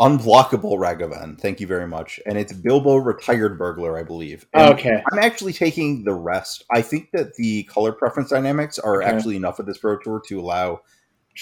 [0.00, 1.38] Unblockable Ragavan.
[1.40, 2.20] Thank you very much.
[2.26, 4.46] And it's Bilbo Retired Burglar, I believe.
[4.52, 6.64] And Okay, I'm actually taking the rest.
[6.70, 9.10] I think that the color preference dynamics are Okay.
[9.10, 10.80] actually enough of this Pro Tour to allow.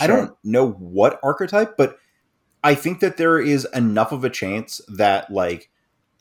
[0.01, 1.98] I don't know what archetype, but
[2.62, 5.70] I think that there is enough of a chance that like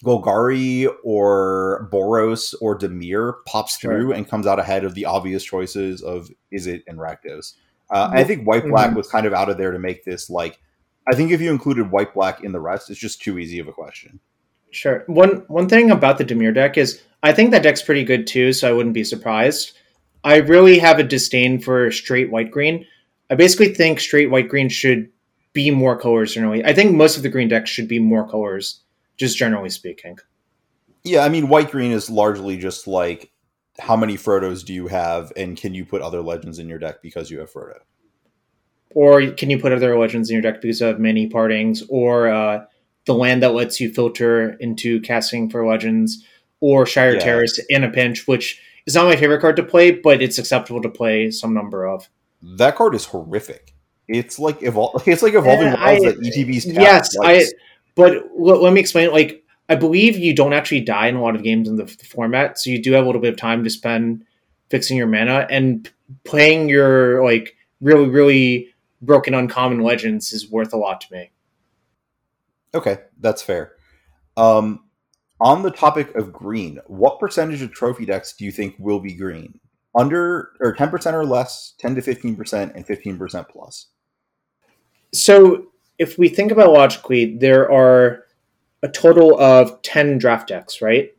[0.03, 3.91] Golgari or Boros or Dimir pops Sure.
[3.91, 7.53] through and comes out ahead of the obvious choices of Izzet and Rakdos.
[7.89, 8.95] Uh, I think White Black Mhm.
[8.95, 10.60] was kind of out of there to make this like.
[11.10, 13.67] I think if you included White Black in the rest, it's just too easy of
[13.67, 14.20] a question.
[14.72, 15.04] Sure.
[15.08, 18.54] One one thing about the Dimir deck is I think that deck's pretty good too,
[18.54, 19.78] so I wouldn't be surprised.
[20.24, 22.86] I really have a disdain for straight white green.
[23.30, 25.10] I basically think straight white green should
[25.54, 26.63] be more colors generally.
[26.65, 28.82] I think most of the green decks should be more colors,
[29.15, 30.17] just generally speaking.
[31.04, 33.32] Yeah, I mean, white green is largely just like
[33.80, 37.02] how many Frodos do you have, and can you put other legends in your deck
[37.02, 37.80] because you have Frodo?
[38.95, 42.65] Or can you put other legends in your deck because of many partings, or uh,
[43.06, 46.23] the land that lets you filter into casting for legends,
[46.60, 47.19] or Shire Yeah.
[47.19, 50.82] Terrace in a pinch, which is not my favorite card to play, but it's acceptable
[50.82, 52.10] to play some number of.
[52.41, 53.73] That card is horrific.
[54.08, 57.54] It's like evol- It's like evolving Yeah, wilds I- that ETB's yes, twice.
[57.95, 59.12] But l- let me explain.
[59.12, 62.00] Like, I believe you don't actually die in a lot of games in the, f-
[62.08, 64.23] format, so you do have a little bit of time to spend
[64.69, 65.91] fixing your mana and p-
[66.23, 68.69] playing your like really, really
[69.01, 71.31] broken uncommon legends is worth a lot to me.
[72.73, 73.73] Okay, that's fair.
[74.36, 74.86] Um,
[75.39, 79.13] on the topic of green, what percentage of trophy decks do you think will be
[79.13, 79.60] green?
[79.95, 83.88] Under or ten percent or less, ten to fifteen percent, and fifteen percent plus.
[85.13, 88.25] So, if we think about logically, there are
[88.83, 91.15] a total of ten draft decks, right?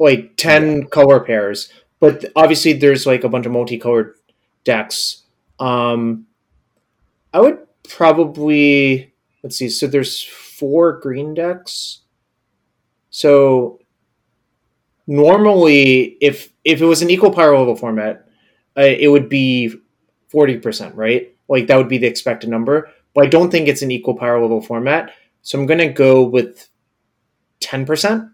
[0.00, 4.14] Like ten color pairs, but obviously there's like a bunch of multicolored
[4.64, 5.24] decks.
[5.58, 6.26] Um,
[7.32, 9.68] I would probably let's see.
[9.68, 12.00] So there's four green decks.
[13.10, 13.80] So
[15.06, 18.28] normally, if if it was an equal power level format,
[18.76, 19.74] uh, it would be
[20.28, 21.34] forty percent, right?
[21.48, 22.90] Like that would be the expected number.
[23.14, 25.12] but I don't think it's an equal power level format.
[25.42, 26.68] So I'm going to go with
[27.60, 28.30] 10%.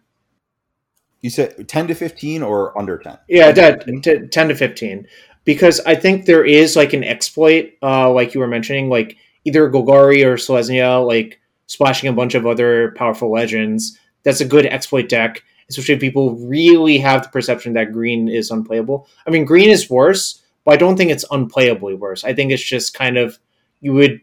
[1.23, 3.19] You said 10 to 15 or under 10?
[3.29, 5.07] Yeah, that, to 10 to 15.
[5.45, 9.71] Because I think there is like an exploit, uh, like you were mentioning, like either
[9.71, 13.99] Golgari or Selesnya, like splashing a bunch of other powerful legends.
[14.23, 18.51] That's a good exploit deck, especially if people really have the perception that green is
[18.51, 19.07] unplayable.
[19.27, 22.25] I mean, green is worse, but I don't think it's unplayably worse.
[22.25, 23.39] I think it's just kind of
[23.81, 24.21] you would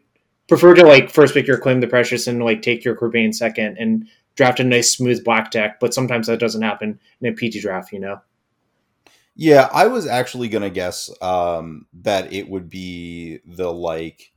[0.48, 3.78] prefer to like first pick your claim the precious and like take your Corbane second
[3.80, 7.62] and draft a nice smooth black deck, but sometimes that doesn't happen in a PT
[7.62, 8.20] draft, you know.
[9.36, 14.32] Yeah, I was actually gonna guess um, that it would be the like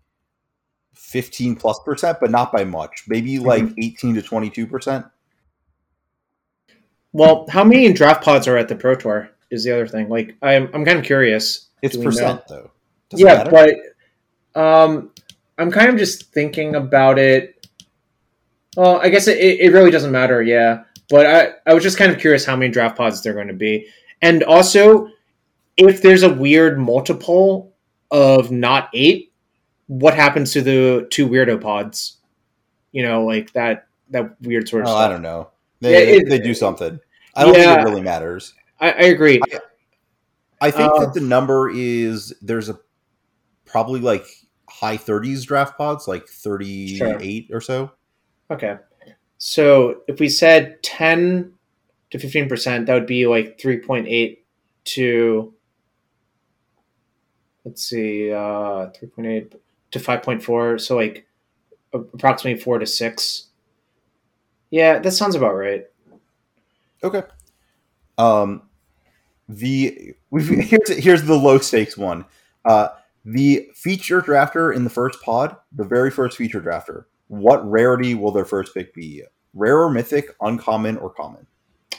[0.94, 3.04] fifteen plus percent, but not by much.
[3.08, 3.82] Maybe like mm-hmm.
[3.82, 5.06] eighteen to twenty two percent.
[7.12, 9.30] Well, how many draft pods are at the Pro Tour?
[9.50, 10.08] Is the other thing.
[10.08, 11.68] Like, I'm I'm kind of curious.
[11.82, 12.56] It's percent know?
[12.56, 12.70] though.
[13.10, 13.74] Does yeah, but
[14.60, 15.12] um,
[15.58, 17.66] I'm kind of just thinking about it.
[18.76, 20.42] Well, I guess it, it really doesn't matter.
[20.42, 23.36] Yeah, but I I was just kind of curious how many draft pods there are
[23.36, 23.86] going to be,
[24.24, 25.10] and also
[25.76, 27.74] if there's a weird multiple
[28.10, 29.32] of not eight,
[29.86, 32.16] what happens to the two weirdo pods?
[32.92, 34.88] You know, like that that weird sort of.
[34.88, 35.04] Oh, stuff.
[35.04, 35.50] I don't know.
[35.80, 36.98] They, yeah, it, they do something.
[37.34, 38.54] I don't yeah, think it really matters.
[38.80, 39.42] I, I agree.
[39.52, 42.78] I, I think uh, that the number is there's a
[43.66, 44.24] probably like
[44.70, 46.96] high 30s draft pods, like 38
[47.46, 47.56] sure.
[47.56, 47.90] or so.
[48.50, 48.78] Okay.
[49.36, 51.52] So if we said 10
[52.18, 54.38] to 15%, that would be like 3.8
[54.84, 55.54] to
[57.64, 59.54] let's see, uh 3.8
[59.92, 61.26] to 5.4, so like
[61.92, 63.48] approximately 4 to 6
[64.74, 65.84] yeah, that sounds about right.
[67.04, 67.22] Okay.
[68.18, 68.62] Um,
[69.48, 72.24] the we here's here's the low stakes one.
[72.64, 72.88] Uh,
[73.24, 77.04] the feature drafter in the first pod, the very first feature drafter.
[77.28, 79.22] What rarity will their first pick be?
[79.52, 81.46] Rare or mythic, uncommon or common?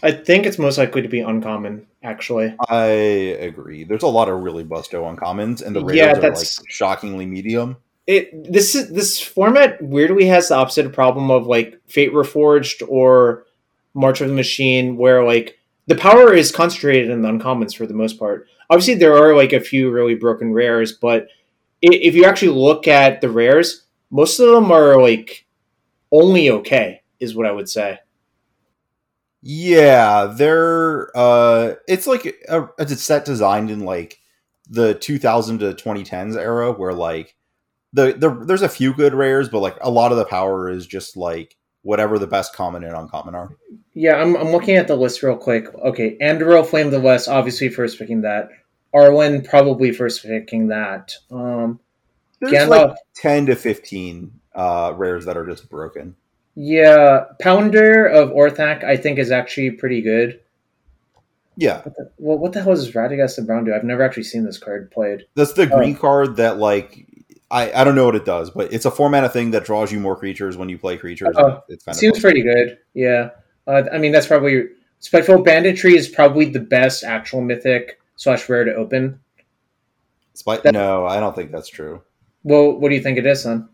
[0.06, 1.88] I think it's most likely to be uncommon.
[2.04, 3.84] Actually, I agree.
[3.84, 7.78] There's a lot of really busto uncommons, and the rares yeah, are like shockingly medium
[8.08, 13.46] it this is this format weirdly has the opposite problem of like Fate Reforged or
[13.94, 17.94] March of the Machine, where like the power is concentrated in the uncommons for the
[17.94, 18.48] most part.
[18.70, 21.28] Obviously, there are like a few really broken rares, but
[21.82, 25.46] if you actually look at the rares, most of them are like
[26.12, 28.00] only okay, is what I would say.
[29.48, 34.18] Yeah, they're uh, it's like a, it's a set designed in like
[34.68, 37.36] the 2000 to 2010s era, where like
[37.94, 40.88] the, the there's a few good rares, but like a lot of the power is
[40.88, 43.56] just like whatever the best common and uncommon are.
[43.94, 45.72] Yeah, I'm, I'm looking at the list real quick.
[45.76, 48.50] Okay, Anduril, Flame of the West, obviously first picking that.
[48.96, 51.14] Arwen, probably first picking that.
[51.30, 51.80] Um,
[52.40, 56.16] There's Gandalf, like 10 to 15 uh, rares that are just broken.
[56.56, 60.40] Yeah, Pounder of Orthanc, I think, is actually pretty good.
[61.58, 61.82] Yeah.
[61.82, 63.74] What the, well, what the hell does Radagast the Brown do?
[63.74, 65.26] I've never actually seen this card played.
[65.36, 66.00] That's the green oh.
[66.00, 67.08] card that, like,
[67.52, 69.92] I, I don't know what it does, but it's a four mana thing that draws
[69.92, 71.36] you more creatures when you play creatures.
[71.36, 72.80] Uh, it's kind seems of pretty good.
[72.94, 73.30] Yeah,
[73.68, 74.66] uh, I mean that's probably
[75.00, 79.20] Spiteful Banditry is probably the best actual mythic slash rare to open.
[80.34, 80.66] Spite?
[80.66, 82.02] No, I don't think that's true.
[82.44, 83.70] Well, what do you think it is, then?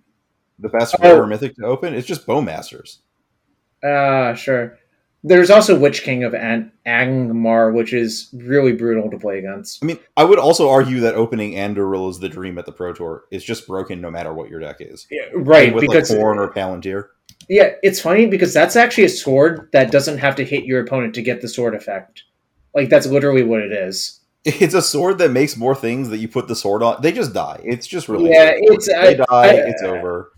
[0.61, 1.27] The best rare oh.
[1.27, 1.93] mythic to open?
[1.93, 2.99] It's just Bowmasters.
[3.83, 4.77] Ah, uh, sure.
[5.23, 9.83] There's also Witch King of An- Angmar, which is really brutal to play against.
[9.83, 12.91] I mean, I would also argue that opening Anduril is the dream at the Pro
[12.93, 13.25] Tour.
[13.29, 15.05] It's just broken no matter what your deck is.
[15.11, 15.73] Yeah, right.
[15.73, 17.09] With because, like Khorne or Palantir.
[17.47, 21.13] Yeah, it's funny because that's actually a sword that doesn't have to hit your opponent
[21.15, 22.23] to get the sword effect.
[22.73, 24.19] Like that's literally what it is.
[24.43, 26.99] It's a sword that makes more things that you put the sword on.
[27.03, 27.61] They just die.
[27.63, 28.53] It's just really yeah.
[28.55, 29.25] It's they I, die.
[29.29, 30.31] I, it's over.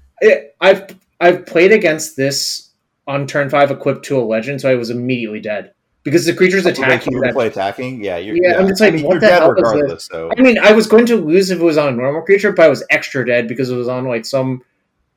[0.62, 2.72] I've I've played against this
[3.08, 6.66] on turn five equipped to a legend, so I was immediately dead because the creatures
[6.66, 7.22] attack you.
[7.32, 8.60] Play attacking, yeah, yeah, yeah.
[8.60, 10.06] I'm just like, I mean, what the hell regardless.
[10.06, 12.52] So I mean, I was going to lose if it was on a normal creature,
[12.52, 14.62] but I was extra dead because it was on like some.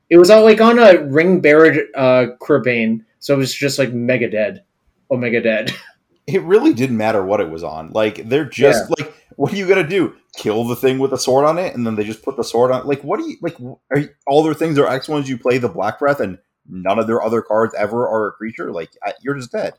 [0.09, 3.93] It was on like on a ring buried uh Corbane, so it was just like
[3.93, 4.65] mega dead,
[5.11, 5.73] omega dead.
[6.29, 7.93] It really didn't matter what it was on.
[7.93, 9.05] Like they're just yeah.
[9.07, 10.17] like, what are you gonna do?
[10.35, 12.71] Kill the thing with a sword on it, and then they just put the sword
[12.71, 12.87] on.
[12.87, 13.59] Like, what do you like?
[13.59, 13.79] You,
[14.27, 15.29] all their things are X ones.
[15.29, 18.73] You play the Black Breath, and none of their other cards ever are a creature,
[18.73, 18.91] like
[19.23, 19.75] you're just dead.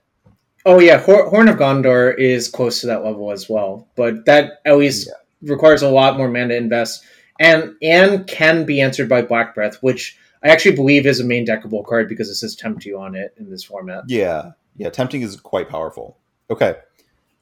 [0.66, 4.78] Oh yeah, Horn of Gondor is close to that level as well, but that at
[4.78, 5.52] least yeah.
[5.52, 7.06] requires a lot more mana to invest,
[7.40, 11.46] and and can be answered by Black Breath, which I actually believe is a main
[11.46, 14.04] deckable card because it says tempt you on it in this format.
[14.08, 16.18] Yeah, yeah, tempting is quite powerful.
[16.50, 16.76] Okay,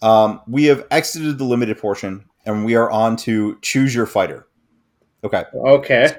[0.05, 4.45] um, we have exited the limited portion, and we are on to choose your fighter.
[5.23, 5.45] Okay.
[5.53, 6.15] Okay.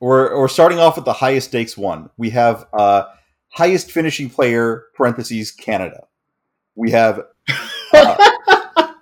[0.00, 2.10] we're, we're starting off with the highest stakes one.
[2.16, 3.04] We have uh,
[3.50, 6.08] highest finishing player parentheses Canada.
[6.74, 7.20] We have.
[7.92, 8.16] Uh,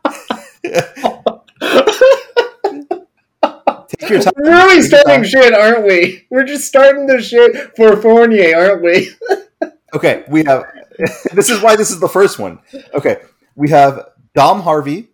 [3.89, 4.35] take your time.
[4.37, 6.27] We're really starting shit, aren't we?
[6.29, 9.11] We're just starting the shit for Fournier, aren't we?
[9.95, 10.65] Okay, we have.
[11.33, 12.59] this is why this is the first one.
[12.93, 13.23] Okay,
[13.55, 15.09] we have Dom Harvey,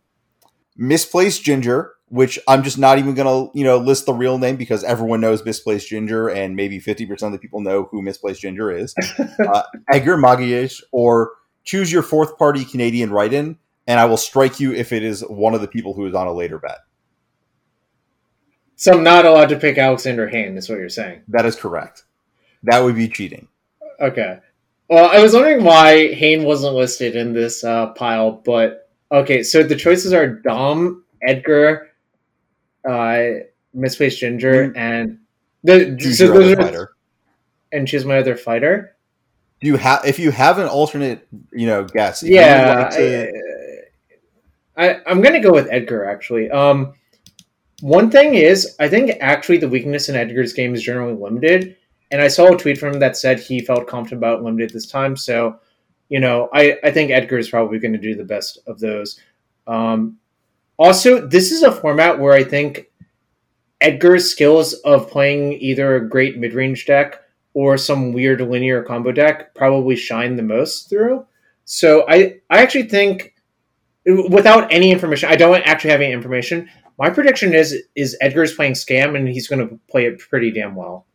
[0.76, 4.82] misplaced Ginger, which I'm just not even gonna you know list the real name because
[4.82, 8.72] everyone knows misplaced Ginger, and maybe 50 percent of the people know who misplaced Ginger
[8.72, 8.94] is.
[9.38, 9.62] uh,
[9.92, 11.30] Edgar Magalhaes, or
[11.62, 13.56] choose your fourth party Canadian write-in,
[13.86, 16.26] and I will strike you if it is one of the people who is on
[16.26, 16.78] a later bet.
[18.74, 21.22] So I'm not allowed to pick Alexander Hayne, is what you're saying.
[21.28, 22.02] That is correct.
[22.64, 23.46] That would be cheating.
[24.00, 24.40] Okay.
[24.88, 28.81] Well, I was wondering why Hayne wasn't listed in this uh, pile, but
[29.12, 29.42] okay.
[29.42, 31.90] So the choices are Dom, Edgar,
[32.88, 33.44] uh,
[33.74, 34.76] Misplaced Ginger, Mm.
[34.76, 35.18] and
[35.64, 36.90] the Choose so those other are- fighter.
[37.72, 38.96] and choose my other fighter.
[39.60, 42.22] Do you have if you have an alternate, you know, guess?
[42.22, 43.32] Yeah, like to-
[44.76, 46.50] I, I, I'm gonna go with Edgar actually.
[46.50, 46.94] Um,
[47.80, 51.76] one thing is, I think actually the weakness in Edgar's game is generally limited,
[52.10, 54.86] and I saw a tweet from him that said he felt confident about limited this
[54.86, 55.16] time.
[55.16, 55.58] So,
[56.12, 59.18] you know, I I think Edgar is probably going to do the best of those.
[59.66, 60.18] Um,
[60.76, 62.90] also, this is a format where I think
[63.80, 67.22] Edgar's skills of playing either a great mid range deck
[67.54, 71.24] or some weird linear combo deck probably shine the most through.
[71.64, 73.32] So I I actually think
[74.04, 76.68] without any information, I don't actually have any information.
[76.98, 80.74] My prediction is is Edgar's playing scam and he's going to play it pretty damn
[80.74, 81.06] well.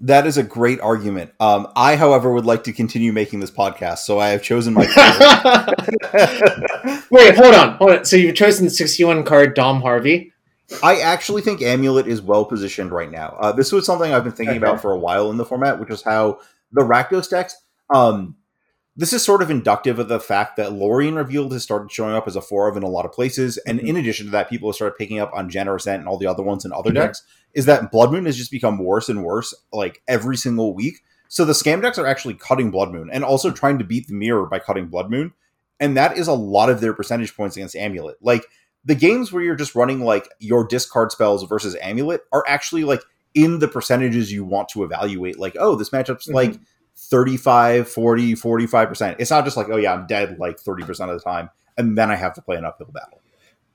[0.00, 1.32] That is a great argument.
[1.40, 4.84] Um, I, however, would like to continue making this podcast, so I have chosen my.
[7.10, 8.04] Wait, hold on, hold on.
[8.04, 10.32] So you've chosen the 61 card Dom Harvey.
[10.82, 13.36] I actually think Amulet is well positioned right now.
[13.40, 14.66] Uh, this was something I've been thinking Okay.
[14.66, 16.40] about for a while in the format, which is how
[16.72, 17.56] the Rakdos decks.
[17.94, 18.34] Um,
[18.96, 22.26] this is sort of inductive of the fact that Lorien Revealed has started showing up
[22.26, 23.88] as a four of in a lot of places, and Mhm.
[23.88, 26.26] in addition to that, people have started picking up on Generous Ent and all the
[26.26, 26.94] other ones in other Mhm.
[26.94, 27.22] decks.
[27.52, 31.00] Is that Blood Moon has just become worse and worse, like every single week.
[31.28, 34.14] So the scam decks are actually cutting Blood Moon and also trying to beat the
[34.14, 35.32] mirror by cutting Blood Moon,
[35.78, 38.16] and that is a lot of their percentage points against Amulet.
[38.22, 38.46] Like
[38.84, 43.02] the games where you're just running like your discard spells versus Amulet are actually like
[43.34, 45.38] in the percentages you want to evaluate.
[45.38, 46.34] Like, oh, this matchup's Mhm.
[46.34, 46.54] like
[46.96, 49.16] 35, 40, 45%.
[49.18, 52.10] It's not just like, oh yeah, I'm dead like 30% of the time, and then
[52.10, 53.20] I have to play an uphill battle.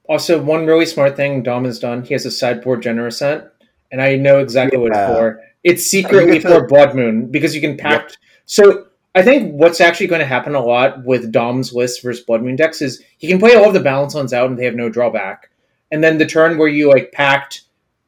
[0.09, 3.45] Also, one really smart thing Dom has done, he has a sideboard Generous Ent,
[3.91, 5.41] and I know exactly what it's for.
[5.63, 8.17] It's secretly to- for Blood Moon because you can pact.
[8.45, 12.41] So I think what's actually going to happen a lot with Dom's list versus Blood
[12.41, 14.75] Moon decks is he can play all of the balance ones out and they have
[14.75, 15.49] no drawback.
[15.91, 17.61] And then the turn where you like pacted,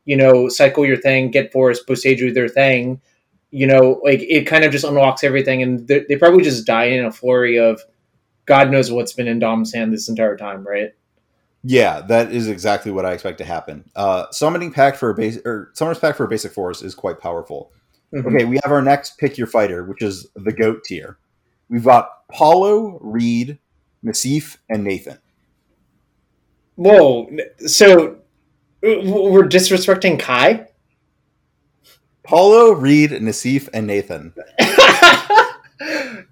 [0.06, 3.02] you know, cycle your thing, get force, Boseiju their thing,
[3.54, 6.86] you know, like it kind of just unlocks everything, and they they probably just die
[6.86, 7.80] in a flurry of
[8.48, 10.90] God knows what's been in Dom's hand this entire time, right?
[11.64, 13.90] Yeah, that is exactly what I expect to happen.
[13.96, 17.20] Uh, summoning pack for a base or Summoner's Pact for a basic force is quite
[17.20, 17.72] powerful.
[18.12, 18.26] Mhm.
[18.26, 21.20] Okay, we have our next pick your fighter, which is the goat tier.
[21.70, 23.60] We've got Paulo, Reid,
[24.04, 25.20] Nassif, and Nathan.
[26.76, 27.30] Whoa!
[27.68, 28.18] So
[28.82, 30.68] we're disrespecting Kai?
[32.24, 34.34] Paulo, Reid, Nassif, and Nathan.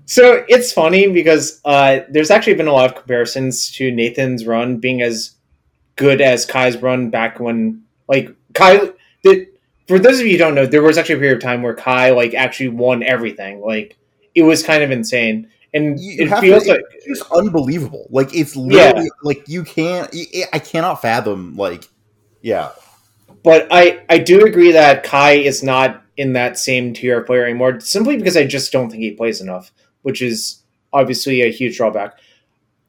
[0.05, 4.77] so it's funny because uh, there's actually been a lot of comparisons to Nathan's run
[4.77, 5.31] being as
[5.95, 8.91] good as Kai's run back when, like, Kai.
[9.23, 9.47] The,
[9.91, 11.73] for those of you who don't know, there was actually a period of time where
[11.73, 13.59] Kai like actually won everything.
[13.59, 13.97] Like
[14.33, 18.07] it was kind of insane, and You it feels to, like it's just unbelievable.
[18.09, 20.13] Like it's literally like you can't.
[20.53, 21.57] I cannot fathom.
[21.57, 21.89] Like,
[22.41, 22.69] yeah,
[23.43, 27.43] But I, I do agree that Kai is not in that same tier of player
[27.45, 29.71] anymore, simply because I just don't think he plays enough,
[30.03, 30.61] which is
[30.93, 32.17] obviously a huge drawback.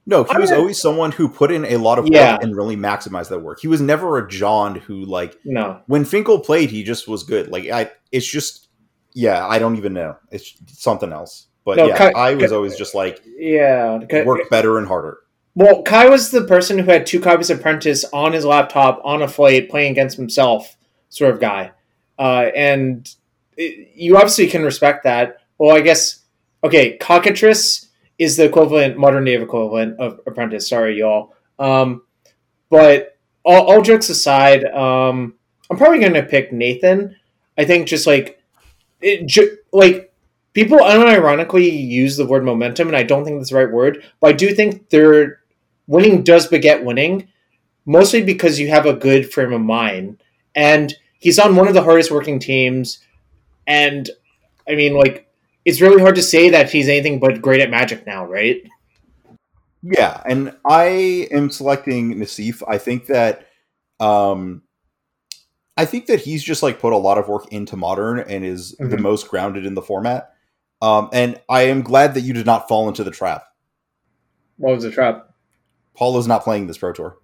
[0.05, 2.37] no, he I'm was gonna- always someone who put in a lot of work Yeah.
[2.43, 3.61] and really maximized that work.
[3.61, 5.79] He was never a Jon who like No.
[5.87, 7.49] when Finkel played, he just was good.
[7.49, 8.67] Like I, it's just
[9.15, 10.17] yeah, I don't even know.
[10.33, 11.47] It's something else.
[11.65, 14.01] But No, yeah, Kai- I was Kai- always just like Yeah.
[14.11, 15.19] Kai- work better and harder.
[15.55, 19.21] Well, Kai was the person who had two copies of Apprentice on his laptop on
[19.21, 20.77] a flight playing against himself,
[21.11, 21.73] sort of guy.
[22.19, 23.15] Uh, and
[23.59, 25.39] it, you obviously can respect that.
[25.59, 26.21] Well, I guess,
[26.65, 27.89] okay, Cockatrice
[28.19, 30.69] is the equivalent, modern day equivalent of Apprentice.
[30.69, 31.35] Sorry, y'all.
[31.59, 32.03] Um,
[32.71, 35.35] but all, all jokes aside, um,
[35.71, 37.17] I'm probably going to pick Nathan.
[37.59, 38.41] I think just like,
[39.03, 39.31] it,
[39.71, 40.15] like,
[40.55, 44.29] people unironically use the word momentum, and I don't think that's the right word, but
[44.29, 45.41] I do think they're
[45.93, 47.29] winning does beget winning,
[47.85, 50.23] mostly because you have a good frame of mind.
[50.55, 52.99] And he's on one of the hardest working teams,
[53.67, 54.11] and
[54.69, 55.29] I mean, like,
[55.65, 58.63] it's really hard to say that he's anything but great at Magic now, right?
[59.83, 62.63] Yeah, and I am selecting Nassif.
[62.67, 63.47] I think that,
[64.01, 64.63] um,
[65.77, 68.75] I think that he's just like put a lot of work into modern and is
[68.75, 68.91] mm-hmm.
[68.91, 70.33] the most grounded in the format.
[70.81, 73.45] Um, and I am glad that you did not fall into the trap.
[74.57, 75.32] What was the trap?
[75.95, 77.19] Paulo's not playing this Pro Tour.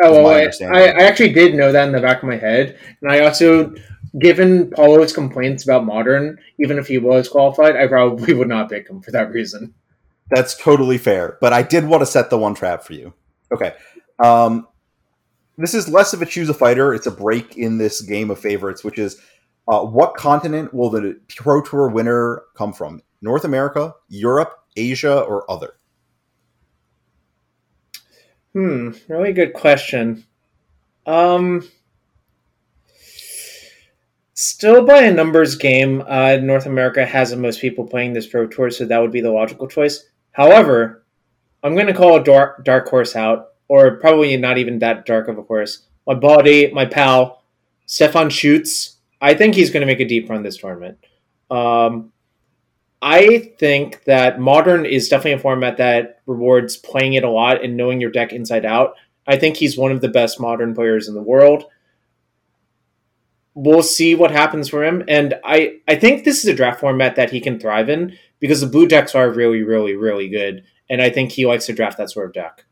[0.00, 2.78] Oh, well, I, I, I, actually did know that in the back of my head.
[3.02, 3.72] And I also,
[4.18, 8.88] given Paulo's complaints about Modern, even if he was qualified, I probably would not pick
[8.88, 9.74] him for that reason.
[10.30, 11.36] That's totally fair.
[11.40, 13.12] But I did want to set the one trap for you.
[13.52, 13.74] Okay.
[14.18, 14.66] Um,
[15.58, 16.94] this is less of a choose a fighter.
[16.94, 19.20] It's a break in this game of favorites, which is
[19.68, 23.02] uh, what continent will the Pro Tour winner come from?
[23.20, 25.74] North America, Europe, Asia, or other?
[28.52, 30.24] Hmm, really good question.
[31.06, 31.68] Um,
[34.34, 38.46] still by a numbers game, uh, North America has the most people playing this Pro
[38.46, 40.04] Tour, so that would be the logical choice.
[40.32, 41.04] However,
[41.62, 45.28] I'm going to call a dark, dark horse out, or probably not even that dark
[45.28, 45.86] of a horse.
[46.06, 47.42] My buddy, my pal,
[47.86, 48.96] Stefan Schutz.
[49.20, 50.98] I think he's going to make a deep run this tournament.
[51.50, 52.11] Um,
[53.02, 57.76] I think that modern is definitely a format that rewards playing it a lot and
[57.76, 58.94] knowing your deck inside out.
[59.26, 61.64] I think he's one of the best modern players in the world.
[63.54, 65.02] We'll see what happens for him.
[65.08, 68.60] And I, I think this is a draft format that he can thrive in because
[68.60, 70.64] the blue decks are really, really, really good.
[70.88, 72.64] And I think he likes to draft that sort of deck.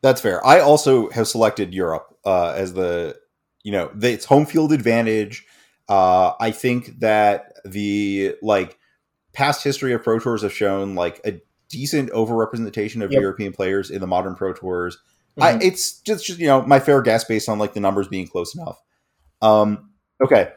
[0.00, 0.44] That's fair.
[0.46, 3.18] I also have selected Europe uh, as the,
[3.64, 5.44] you know, the, it's home field advantage.
[5.88, 8.78] Uh, I think that the, like,
[9.32, 13.20] past history of pro tours have shown like a decent overrepresentation of yep.
[13.20, 14.98] European players in the modern pro tours.
[15.38, 15.42] Mm-hmm.
[15.42, 18.28] I, it's just, just you know my fair guess based on like the numbers being
[18.28, 18.80] close enough.
[19.40, 19.90] Um,
[20.22, 20.50] okay,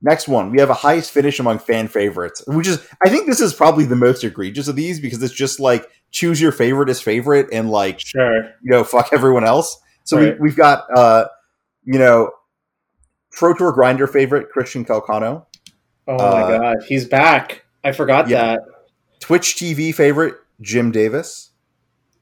[0.00, 3.40] next one we have a highest finish among fan favorites, which is I think this
[3.40, 7.00] is probably the most egregious of these because it's just like choose your favorite as
[7.00, 9.78] favorite and like sure you know fuck everyone else.
[10.04, 10.34] So right.
[10.40, 11.26] we, we've got uh,
[11.84, 12.30] you know
[13.32, 15.44] pro tour grinder favorite Christian Calcano.
[16.08, 17.61] Oh my uh, god, he's back.
[17.84, 18.56] I forgot yeah.
[18.56, 18.60] that.
[19.20, 21.50] Twitch TV favorite Jim Davis.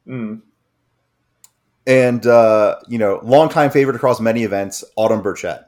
[0.07, 0.43] Mm.
[1.87, 5.65] And uh, you know, longtime favorite across many events, Autumn Burchett.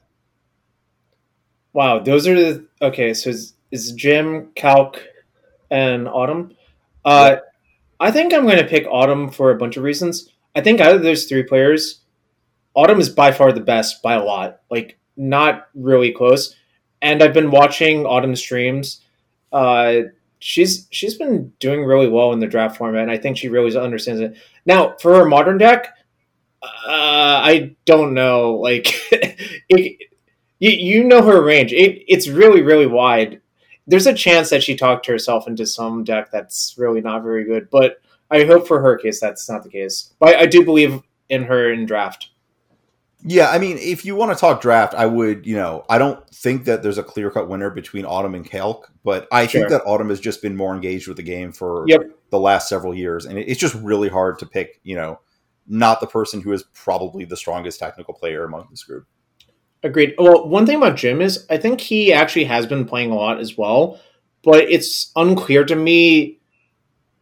[1.72, 3.14] Wow, those are the okay.
[3.14, 5.02] So is, is Jim Calc
[5.70, 6.54] and Autumn?
[7.04, 7.40] Uh, yeah.
[7.98, 10.28] I think I'm going to pick Autumn for a bunch of reasons.
[10.54, 12.00] I think out of those three players,
[12.74, 14.60] Autumn is by far the best by a lot.
[14.70, 16.54] Like not really close.
[17.00, 19.00] And I've been watching Autumn streams
[19.52, 20.02] uh,
[20.38, 23.76] she's she's been doing really well in the draft format, and I think she really
[23.76, 24.36] understands it.
[24.66, 25.88] Now, for her modern deck,
[26.62, 28.54] uh, I don't know.
[28.54, 28.86] Like,
[29.68, 29.98] it,
[30.58, 31.72] you you know her range.
[31.72, 33.40] It it's really really wide.
[33.86, 37.68] There's a chance that she talked herself into some deck that's really not very good,
[37.70, 38.00] but
[38.30, 40.14] I hope for her case that's not the case.
[40.18, 42.30] But I, I do believe in her in draft.
[43.24, 46.28] Yeah, I mean, if you want to talk draft, I would, you know, I don't
[46.30, 49.60] think that there's a clear cut winner between Autumn and Calc, but I sure.
[49.60, 52.00] think that Autumn has just been more engaged with the game for yep.
[52.30, 53.24] the last several years.
[53.24, 55.20] And it's just really hard to pick, you know,
[55.68, 59.06] not the person who is probably the strongest technical player among this group.
[59.84, 60.14] Agreed.
[60.18, 63.38] Well, one thing about Jim is I think he actually has been playing a lot
[63.38, 64.00] as well,
[64.42, 66.40] but it's unclear to me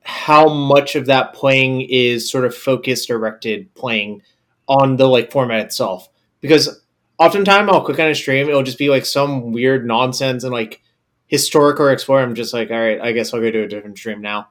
[0.03, 4.22] how much of that playing is sort of focused, directed playing
[4.70, 6.08] on the like format itself
[6.40, 6.80] because
[7.18, 10.80] oftentimes I'll click on a stream, it'll just be like some weird nonsense and like
[11.26, 12.20] historic or explore.
[12.20, 14.48] I'm just like, all right, I guess I'll go to a different stream now.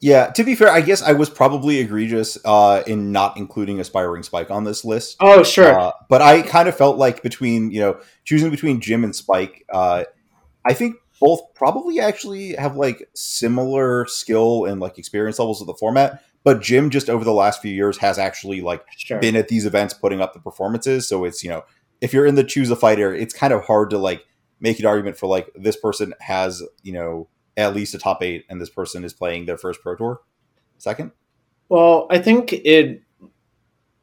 [0.00, 4.22] yeah, to be fair, I guess I was probably egregious uh, in not including aspiring
[4.22, 5.16] Spike on this list.
[5.18, 5.78] Oh, sure.
[5.78, 9.64] Uh, but I kind of felt like between you know choosing between Jim and Spike,
[9.72, 10.04] uh,
[10.64, 15.74] I think both probably actually have like similar skill and like experience levels of the
[15.74, 19.18] format but Jim just over the last few years has actually like sure.
[19.18, 21.08] been at these events putting up the performances.
[21.08, 21.64] So it's you know
[22.00, 24.24] if you're in the choose a fighter, it's kind of hard to like
[24.60, 28.44] make an argument for like this person has you know at least a top eight,
[28.48, 30.20] and this person is playing their first pro tour.
[30.78, 31.12] Second.
[31.68, 33.02] Well, I think it.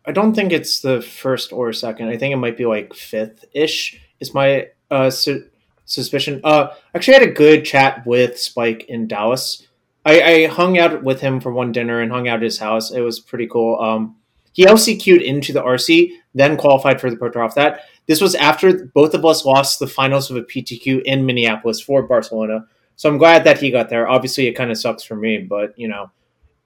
[0.06, 2.10] I don't think it's the first or second.
[2.10, 4.00] I think it might be like fifth ish.
[4.20, 5.48] Is my uh, su-
[5.86, 6.42] suspicion.
[6.44, 9.68] Uh, actually, I had a good chat with Spike in Dallas
[10.06, 12.92] I, I hung out with him for one dinner and hung out at his house.
[12.92, 13.80] It was pretty cool.
[13.80, 14.16] Um,
[14.54, 17.82] he LCQ'd into the RC, then qualified for the Pro Tour off that.
[18.08, 22.02] This was after both of us lost the finals of a PTQ in Minneapolis for
[22.04, 22.66] Barcelona.
[22.96, 24.10] So I'm glad that he got there.
[24.10, 26.12] Obviously, it kind of sucks for me, but you know,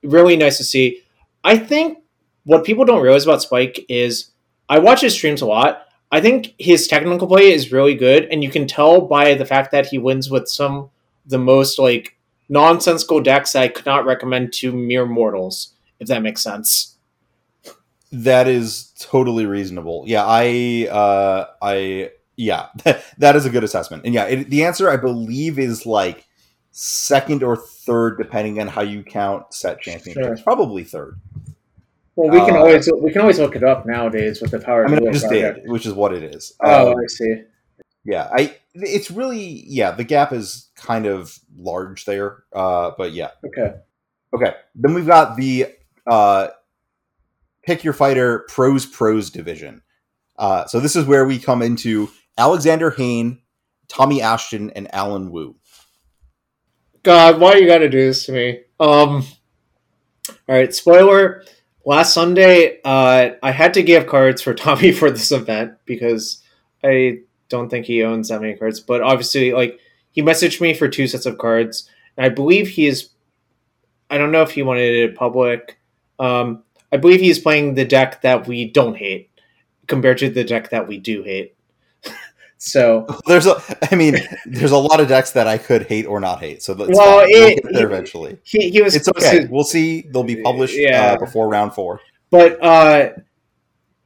[0.03, 1.03] really nice to see.
[1.43, 1.99] I think
[2.45, 4.31] what people don't realize about Spike is
[4.69, 5.85] I watch his streams a lot.
[6.11, 9.71] I think his technical play is really good, and you can tell by the fact
[9.71, 10.89] that he wins with some
[11.25, 12.17] the most like
[12.53, 16.95] nonsensical decks that I could not recommend to mere mortals, if that makes sense.
[18.11, 20.03] That is totally reasonable.
[20.05, 22.67] Yeah, I, uh, I, yeah,
[23.17, 24.05] that is a good assessment.
[24.05, 26.25] And yeah, it, the answer I believe is like
[26.71, 30.39] second or third, depending on how you count set championships.
[30.39, 30.43] Sure.
[30.43, 31.19] Probably third.
[32.15, 34.85] Well, we can Uh, always we can always look it up nowadays with the power.
[34.85, 36.53] I mean, of I Duel just did, which is what it is.
[36.63, 37.41] Oh, Um, I see.
[38.05, 38.55] yeah, I.
[38.75, 39.89] It's really yeah.
[39.91, 43.31] The gap is kind of large there, uh, but yeah.
[43.45, 43.73] Okay.
[44.33, 45.67] Okay, then we've got the
[46.07, 46.47] uh,
[47.61, 49.83] pick your fighter pros pros division.
[50.37, 53.39] Uh, so this is where we come into Alexander Hayne,
[53.87, 55.55] Tommy Ashton, and Allen Wu.
[57.03, 58.61] God, why you got to do this to me?
[58.79, 59.23] Um.
[60.29, 61.43] All right, spoiler.
[61.85, 66.41] Last Sunday, uh, I had to give cards for Tommy for this event because
[66.83, 67.19] I
[67.49, 68.79] don't think he owns that many cards.
[68.79, 69.79] But obviously, like
[70.13, 73.09] he messaged me for two sets of cards, I believe he is.
[74.09, 75.77] I don't know if he wanted it public.
[76.19, 79.29] Um, I believe he's playing the deck that we don't hate
[79.87, 81.55] compared to the deck that we do hate.
[82.57, 83.55] so There's a,
[83.91, 86.61] I mean, there's a lot of decks that I could hate or not hate.
[86.61, 86.87] So Well,
[87.21, 87.27] fine.
[87.31, 88.37] we'll there eventually.
[88.43, 89.41] he, he was It's okay.
[89.41, 90.01] to- We'll see.
[90.01, 91.13] They'll be published Yeah.
[91.13, 91.99] uh, before round four.
[92.29, 93.09] But uh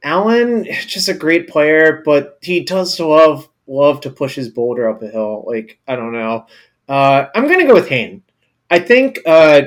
[0.02, 4.88] Allen is just a great player, but he does love love to push his boulder
[4.88, 5.44] up a hill.
[5.46, 6.46] Like, I don't know.
[6.88, 8.22] Uh I'm gonna go with Hayne.
[8.70, 9.62] I think uh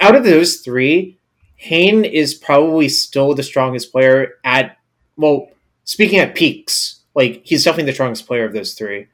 [0.00, 1.18] out of those three,
[1.56, 4.76] Hayne is probably still the strongest player at
[5.16, 5.48] well,
[5.84, 9.08] speaking at peaks, like he's definitely the strongest player of those three.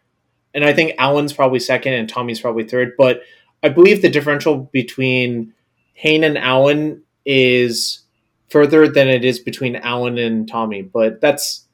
[0.55, 3.23] And I think Allen's probably second and Tommy's probably third, but
[3.63, 5.55] I believe the differential between
[5.95, 8.01] Hayne and Allen is
[8.51, 10.83] further than it is between Allen and Tommy.
[10.83, 11.67] But that's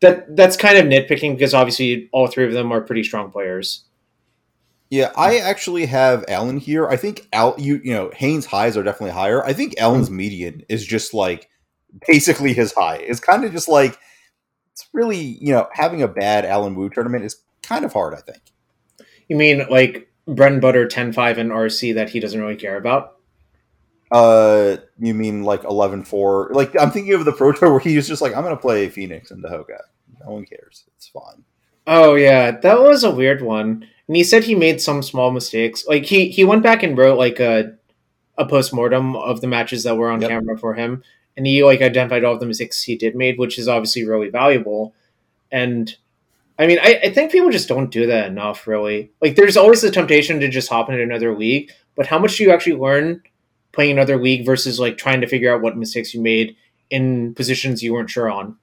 [0.00, 3.84] that that's kind of nitpicking because obviously all three of them are pretty strong players.
[4.88, 6.88] Yeah, I actually have Allen here.
[6.88, 9.44] I think Al, you you know, Haynes' highs are definitely higher.
[9.44, 10.16] I think Allen's hmm.
[10.16, 11.48] median is just like
[12.06, 12.96] basically his high.
[12.96, 13.96] It's kind of just like
[14.72, 18.14] it's really you know having a bad Allen Wu tournament is kind of hard.
[18.14, 18.42] I think.
[19.28, 23.16] You mean like bread and butter 10-5 and RC that he doesn't really care about?
[24.10, 26.52] Uh, you mean like 11-4?
[26.52, 28.88] Like I'm thinking of the Pro Tour where he was just like, I'm gonna play
[28.88, 29.78] Phoenix and Dahoga.
[30.24, 30.84] No one cares.
[30.96, 31.44] It's fine.
[31.86, 33.86] Oh yeah, that was a weird one.
[34.06, 35.86] And he said he made some small mistakes.
[35.86, 37.74] Like he he went back and wrote like a
[38.36, 40.30] a post mortem of the matches that were on Yep.
[40.30, 41.02] camera for him,
[41.36, 44.28] and he like identified all of the mistakes he did made, which is obviously really
[44.28, 44.94] valuable.
[45.52, 45.94] And
[46.58, 49.10] I mean, I, I think people just don't do that enough, really.
[49.22, 52.44] Like, there's always the temptation to just hop into another league, but how much do
[52.44, 53.22] you actually learn
[53.72, 56.56] playing another league versus like trying to figure out what mistakes you made
[56.90, 58.56] in positions you weren't sure on?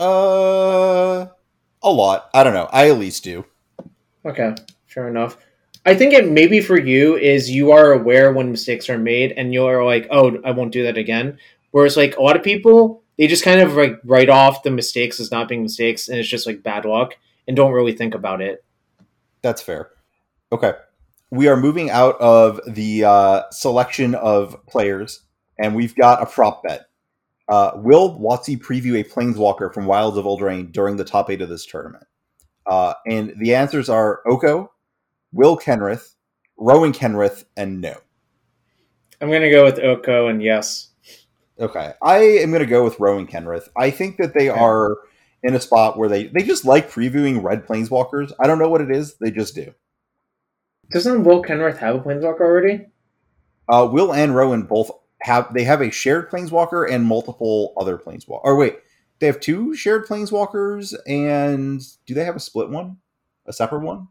[0.00, 1.26] Uh,
[1.82, 2.30] a lot.
[2.32, 2.68] I don't know.
[2.72, 3.44] I at least do.
[4.24, 4.54] Okay,
[4.86, 5.36] fair enough.
[5.84, 9.54] I think it maybe for you is you are aware when mistakes are made and
[9.54, 11.38] you're like, oh, I won't do that again.
[11.70, 15.18] Whereas like a lot of people, they just kind of like write off the mistakes
[15.18, 17.16] as not being mistakes and it's just like bad luck
[17.46, 18.64] and don't really think about it.
[19.42, 19.90] That's fair.
[20.52, 20.74] Okay.
[21.30, 25.22] We are moving out of the uh, selection of players,
[25.58, 26.86] and we've got a prop bet.
[27.48, 31.48] Uh, will Watsy preview a Planeswalker from Wilds of Eldraine during the top eight of
[31.48, 32.04] this tournament?
[32.66, 34.70] Uh, and the answers are Oko,
[35.32, 36.14] Will Kenrith,
[36.58, 37.96] Rowan Kenrith, and no.
[39.20, 40.88] I'm gonna go with Oko and yes.
[41.60, 41.92] Okay.
[42.02, 43.68] I am going to go with Rowan Kenrith.
[43.76, 44.58] I think that they Okay.
[44.58, 44.96] are
[45.42, 48.32] in a spot where they, they just like previewing red Planeswalkers.
[48.38, 49.16] I don't know what it is.
[49.16, 49.74] They just do.
[50.90, 52.86] Doesn't Will Kenrith have a Planeswalker already?
[53.68, 58.40] Uh, Will and Rowan both have they have a shared planeswalker and multiple other planeswalkers.
[58.44, 58.78] Or wait,
[59.18, 62.98] they have two shared planeswalkers, and do they have a split one,
[63.46, 64.08] a separate one?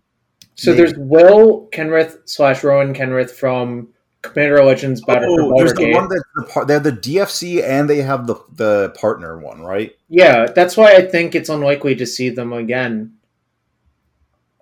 [0.56, 0.84] So Maybe.
[0.84, 3.90] there's Will Kenrith slash Rowan Kenrith from
[4.22, 8.02] Commander Legends Battle Oh, there's the one that the they have the DFC and they
[8.02, 9.96] have the the partner one, right?
[10.10, 13.14] Yeah, that's why I think it's unlikely to see them again.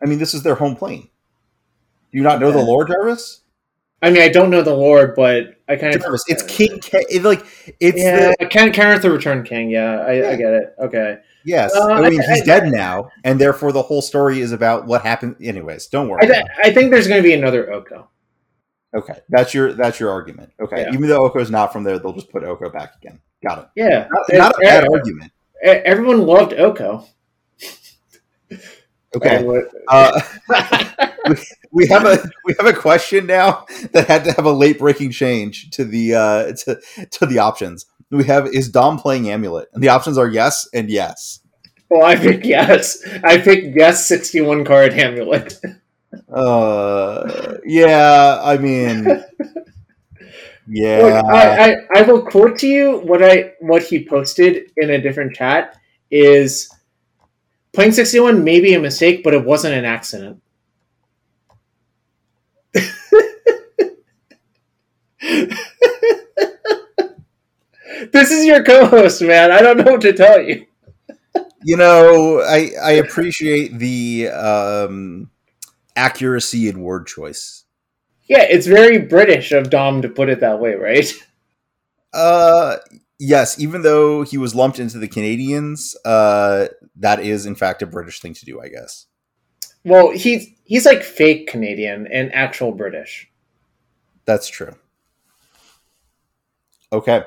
[0.02, 1.10] I mean, this is their home plane.
[2.16, 2.68] Do you not know the Okay.
[2.68, 3.42] lore, Jarvis?
[4.02, 6.80] I mean, I don't know the lore, but I kind of Jarvis, it's King.
[6.80, 7.46] Ke- it, like
[7.82, 9.70] it's yeah, the Ken Kenrith the Return King.
[9.70, 10.30] Yeah, I, Yeah.
[10.30, 10.76] I get it.
[10.80, 11.18] Okay.
[11.44, 11.76] yes.
[11.76, 14.86] Uh, I mean, I- he's I- dead now, and therefore the whole story is about
[14.86, 15.36] what happened.
[15.42, 16.22] Anyways, don't worry.
[16.24, 18.08] I, I think there's going to be another Oko.
[18.96, 20.54] Okay, that's your that's your argument.
[20.62, 20.94] Okay, Yeah.
[20.94, 23.20] even though Oko's not from there, they'll just put Oko back again.
[23.46, 23.68] Got it.
[23.76, 24.08] Yeah.
[24.10, 25.34] Not, not a bad argument.
[25.62, 27.06] Everyone loved Oko.
[29.16, 29.46] Okay,
[29.90, 30.22] uh,
[31.30, 31.36] we
[31.88, 35.70] have a we have a question now that had to have a late breaking change
[35.72, 36.80] to the uh, to
[37.12, 37.86] to the options.
[38.12, 41.42] we have is Dom playing Amulet, and the options are yes and yes.
[41.90, 42.98] Well, I pick yes.
[43.24, 44.06] I pick yes.
[44.06, 45.60] Sixty-one card amulet.
[46.34, 48.40] Uh, yeah.
[48.42, 49.06] I mean,
[50.68, 51.00] yeah.
[51.02, 55.02] Look, I, I, I will quote to you what I what he posted in a
[55.02, 55.78] different chat
[56.10, 56.70] is
[57.74, 60.42] playing 61 may be a mistake, but it wasn't an accident.
[68.12, 69.52] this is your co-host, man.
[69.52, 70.66] I don't know what to tell you.
[71.64, 75.32] you know, I I appreciate the um,
[75.96, 77.64] accuracy in word choice.
[78.28, 81.12] Yeah, it's very British of Dom to put it that way, right?
[82.14, 82.78] Uh,
[83.20, 83.60] yes.
[83.60, 88.22] Even though he was lumped into the Canadians, uh, that is in fact a British
[88.22, 89.06] thing to do, I guess.
[89.84, 93.32] Well, he's he's like fake Canadian and actual British.
[94.26, 94.76] That's true.
[96.92, 97.24] Okay.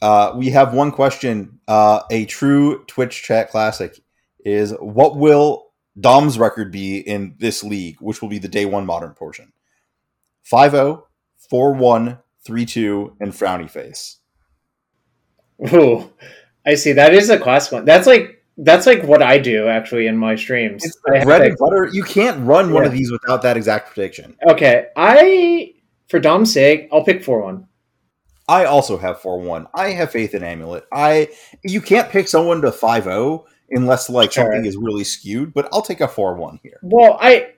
[0.00, 1.60] Uh, we have one question.
[1.68, 4.00] Uh, a true Twitch chat classic
[4.44, 5.68] is what will
[6.00, 9.52] Dom's record be in this league, which will be the day one modern portion?
[10.44, 11.06] 5 0,
[11.50, 14.18] 4 1, 3 2, and frowny face.
[15.74, 16.10] Ooh,
[16.64, 16.92] I see.
[16.92, 17.84] That is a class one.
[17.84, 20.84] That's like that's like what I do actually in my streams.
[20.84, 21.88] It's bread and butter.
[21.92, 24.36] You can't run one of these without that exact prediction.
[24.48, 25.74] Okay, I
[26.08, 27.68] for Dom's sake, I'll pick four one.
[28.48, 29.66] I also have 4 1.
[29.74, 30.86] I have faith in Amulet.
[30.90, 31.28] I
[31.62, 34.44] You can't pick someone to 5 0 unless like Sure.
[34.44, 36.80] something is really skewed, but I'll take a 4 1 here.
[36.82, 37.50] Well, I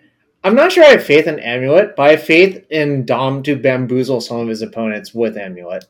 [0.43, 3.55] I'm not sure I have faith in Amulet, but I have faith in Dom to
[3.57, 5.85] bamboozle some of his opponents with Amulet.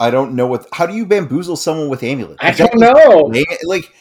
[0.00, 0.66] I don't know what.
[0.72, 2.38] How do you bamboozle someone with amulet?
[2.40, 3.30] I don't know.
[3.64, 3.92] Like,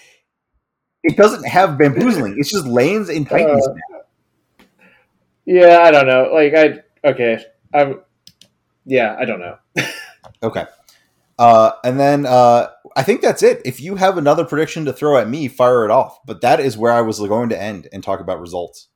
[1.04, 2.36] it doesn't have bamboozling.
[2.38, 3.68] It's just lanes and titans.
[3.68, 3.74] Uh,
[5.46, 6.30] Yeah, I don't know.
[6.34, 7.44] Like I okay,
[7.74, 8.02] I'm
[8.86, 9.58] yeah, I don't know.
[10.44, 10.66] okay.
[11.40, 13.62] Uh, and then uh, I think that's it.
[13.64, 16.20] If you have another prediction to throw at me, fire it off.
[16.26, 18.88] But that is where I was going to end and talk about results.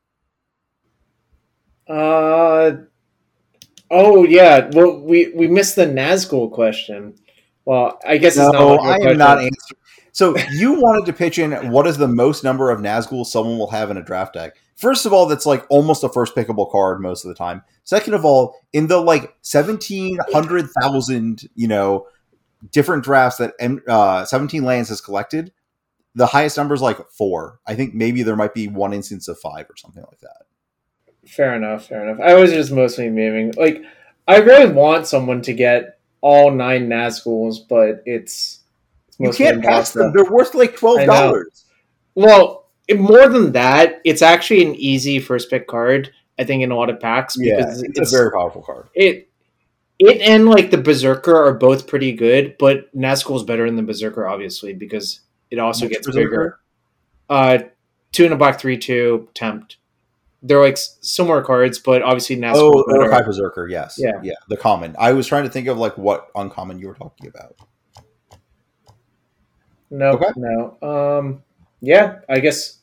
[1.87, 2.71] Uh
[3.91, 4.69] oh yeah.
[4.73, 7.15] Well, we we missed the Nazgul question.
[7.65, 8.53] Well, I guess it's not.
[8.53, 9.79] No, I am not answering.
[10.13, 13.69] So you wanted to pitch in what is the most number of Nazgul someone will
[13.71, 14.55] have in a draft deck?
[14.75, 17.61] First of all, that's like almost a first pickable card most of the time.
[17.83, 22.07] Second of all, in the like seventeen hundred thousand, you know,
[22.71, 23.53] different drafts that
[23.87, 25.53] uh, seventeen lands has collected,
[26.15, 27.59] the highest number is like four.
[27.65, 30.43] I think maybe there might be one instance of five or something like that.
[31.27, 31.87] Fair enough.
[31.87, 32.19] Fair enough.
[32.23, 33.55] I was just mostly memeing.
[33.57, 33.83] Like,
[34.27, 38.59] I really want someone to get all nine Nazguls, but it's,
[39.07, 41.65] it's You can't pass them; they're worth like twelve dollars.
[42.15, 46.11] Well, it- more than that, it's actually an easy first pick card.
[46.39, 48.87] I think in a lot of packs Yeah, because it's, a very powerful card.
[48.95, 49.29] it
[49.99, 53.83] it and like the Berserker are both pretty good, but Nazgul is better than the
[53.83, 55.19] Berserker, obviously, because
[55.51, 56.23] it also Which gets Berserker?
[56.29, 56.59] bigger.
[57.29, 57.57] Uh,
[58.11, 59.77] two in a black, three two tempt.
[60.43, 62.71] They're like similar cards, but obviously Nazgul.
[62.73, 62.83] Oh.
[62.87, 63.95] Uruk-hai Berserker, yes.
[63.97, 64.19] Yeah.
[64.23, 64.95] Yeah, the common.
[64.97, 67.55] I was trying to think of like what uncommon you were talking about.
[69.89, 70.27] No, Okay.
[70.37, 70.77] no.
[70.81, 71.43] Um,
[71.81, 72.79] yeah, I guess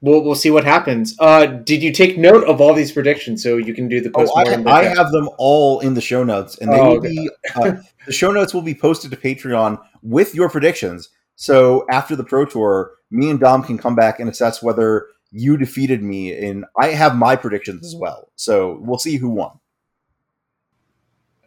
[0.00, 1.16] we'll we'll see what happens.
[1.20, 4.24] Uh, did you take note of all these predictions so you can do the Oh,
[4.24, 4.66] postmortem?
[4.66, 7.08] I, I have them all in the show notes, and they Oh, will okay.
[7.10, 7.72] be uh,
[8.06, 11.10] the show notes will be posted to Patreon with your predictions.
[11.36, 15.56] So after the pro tour, me and Dom can come back and assess whether you
[15.56, 16.36] defeated me.
[16.36, 18.30] And I have my predictions as well.
[18.36, 19.58] So we'll see who won.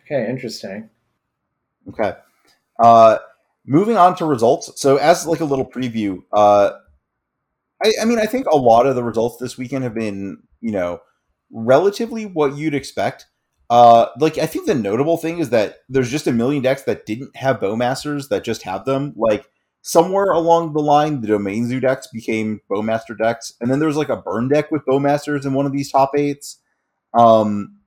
[0.06, 0.90] Okay, interesting.
[1.90, 2.14] Okay.
[2.80, 3.18] Uh,
[3.66, 4.72] moving on to results.
[4.82, 6.72] So as like a little preview, uh,
[7.84, 10.72] I, I mean, I think a lot of the results this weekend have been, you
[10.72, 11.02] know,
[11.52, 13.28] relatively what you'd expect.
[13.70, 17.06] Uh, like I think the notable thing is that there's just a million decks that
[17.06, 19.14] didn't have Bowmasters that just have them.
[19.16, 19.46] Like
[19.82, 24.10] somewhere along the line, the Domain Zoo decks became Bowmaster decks, and then there's like
[24.10, 26.60] a burn deck with Bowmasters in one of these top eights.
[27.14, 27.78] Um,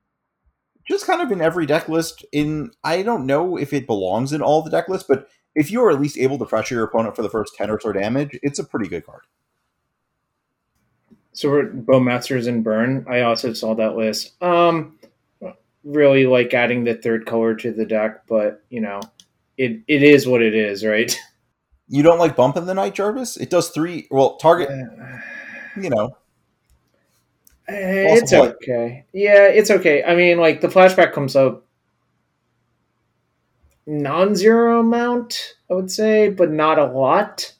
[0.87, 2.25] just kind of in every deck list.
[2.31, 5.83] In I don't know if it belongs in all the deck lists, but if you
[5.83, 8.37] are at least able to pressure your opponent for the first ten or so damage,
[8.43, 9.21] it's a pretty good card.
[11.33, 13.05] So we're Bowmasters and Burn.
[13.09, 14.41] I also saw that list.
[14.41, 14.97] Um,
[15.83, 19.01] really like adding the third color to the deck, but you know,
[19.57, 21.17] it it is what it is, right?
[21.87, 23.37] You don't like Bump in the Night Jarvis?
[23.37, 24.07] It does three.
[24.09, 24.69] Well, target.
[25.81, 26.17] You know,
[27.67, 28.39] Eh, it's play.
[28.63, 29.05] okay.
[29.11, 30.03] Yeah, it's okay.
[30.03, 31.65] I mean, like the flashback comes up
[33.87, 37.53] non-zero amount, I would say, but not a lot.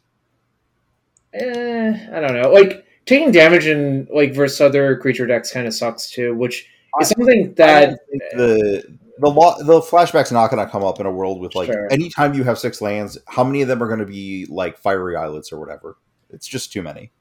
[1.34, 2.52] Eh, I don't know.
[2.52, 6.68] Like taking damage in like versus other creature decks kind of sucks too, which
[7.02, 8.00] is something that
[8.34, 11.68] the the lo- the flashback's not going to come up in a world with like
[11.72, 11.92] Sure.
[11.92, 15.16] anytime you have six lands, how many of them are going to be like fiery
[15.16, 15.98] islets or whatever?
[16.32, 17.12] It's just too many.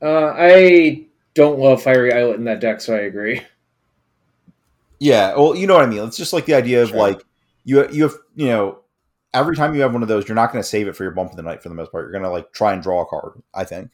[0.00, 3.40] Uh, I don't love Fiery Islet in that deck, so I agree.
[4.98, 6.02] Yeah, well, you know what I mean.
[6.04, 6.98] It's just like the idea of Sure.
[6.98, 7.22] like
[7.64, 8.78] you you have you know
[9.34, 11.12] every time you have one of those, you're not going to save it for your
[11.12, 12.04] bump of the night for the most part.
[12.04, 13.42] You're going to like try and draw a card.
[13.54, 13.90] I think.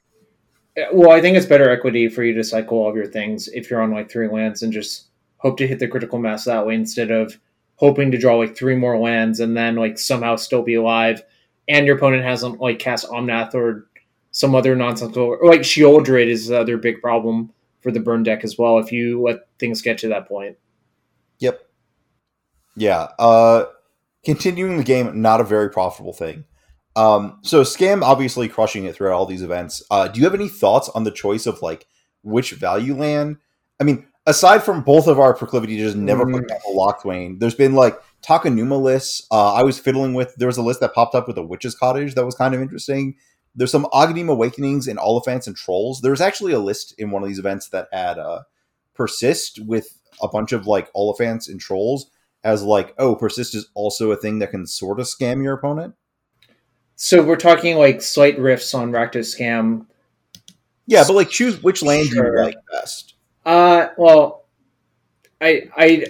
[0.76, 3.48] Uh, Well, I think it's better equity for you to cycle all of your things
[3.48, 5.07] if you're on like three lands and just
[5.38, 7.38] hope to hit the critical mass that way instead of
[7.76, 11.22] hoping to draw like three more lands and then like somehow still be alive
[11.68, 13.86] and your opponent hasn't like cast Omnath or
[14.30, 18.42] some other nonsensical or like Sheoldred is the other big problem for the burn deck
[18.42, 20.56] as well if you let things get to that point.
[21.38, 21.60] Yep.
[22.76, 23.08] Yeah.
[23.18, 23.66] Uh,
[24.24, 26.44] continuing the game, not a very profitable thing.
[26.96, 29.82] Um, so Scam obviously crushing it throughout all these events.
[29.88, 31.86] Uh, do you have any thoughts on the choice of like
[32.22, 33.36] which value land?
[33.80, 36.32] I mean, aside from both of our proclivity to just never Mm.
[36.34, 39.26] put down a Locthwain, there's been like Takenuma lists.
[39.30, 40.34] Uh, I was fiddling with.
[40.36, 42.60] There was a list that popped up with a witch's cottage that was kind of
[42.62, 43.16] interesting.
[43.56, 46.00] There's some Agadeem awakenings and Oliphants and trolls.
[46.00, 48.42] There was actually a list in one of these events that had uh,
[48.94, 52.10] persist with a bunch of like Oliphants and trolls
[52.44, 55.94] as like, oh, persist is also a thing that can sort of scam your opponent.
[56.96, 59.86] So we're talking like slight riffs on Rakdos Scam
[60.86, 62.38] Yeah, but like choose which land Sure.
[62.38, 63.14] you like best.
[63.48, 64.44] Uh, well,
[65.40, 66.06] I, I,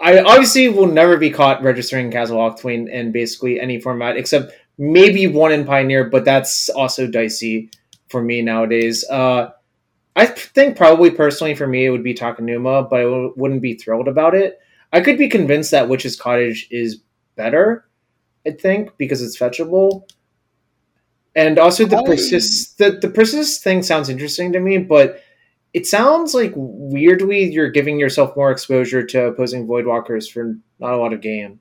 [0.00, 5.26] I obviously will never be caught registering Castle Locthwain in basically any format except maybe
[5.26, 7.70] one in Pioneer, but that's also dicey
[8.08, 9.04] for me nowadays.
[9.10, 9.50] Uh,
[10.16, 13.74] I think probably personally for me it would be Takenuma, but I w- wouldn't be
[13.74, 14.58] thrilled about it.
[14.94, 17.02] I could be convinced that Witch's Cottage is
[17.36, 17.86] better.
[18.46, 20.08] I think because it's fetchable,
[21.34, 25.22] and also the persist the the persist thing sounds interesting to me, but
[25.74, 30.96] it sounds like weirdly you're giving yourself more exposure to opposing voidwalkers for not a
[30.96, 31.60] lot of game.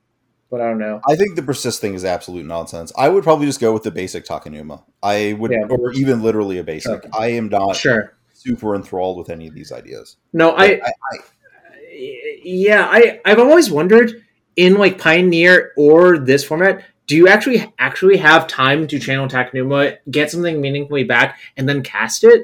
[0.49, 0.99] But I don't know.
[1.07, 2.91] I think the persist thing is absolute nonsense.
[2.97, 4.83] I would probably just go with the basic Takenuma.
[5.01, 5.65] I would, Yeah.
[5.69, 6.91] or even literally a basic.
[7.05, 7.09] Okay.
[7.17, 8.13] I am not Sure.
[8.33, 10.17] super enthralled with any of these ideas.
[10.33, 10.91] No, I, I,
[12.43, 14.23] yeah, I I've always wondered
[14.57, 19.97] in like Pioneer or this format, do you actually actually have time to channel Takenuma,
[20.09, 22.41] get something meaningfully back, and then cast it?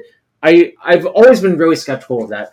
[0.48, 2.52] I I've always been really skeptical of that.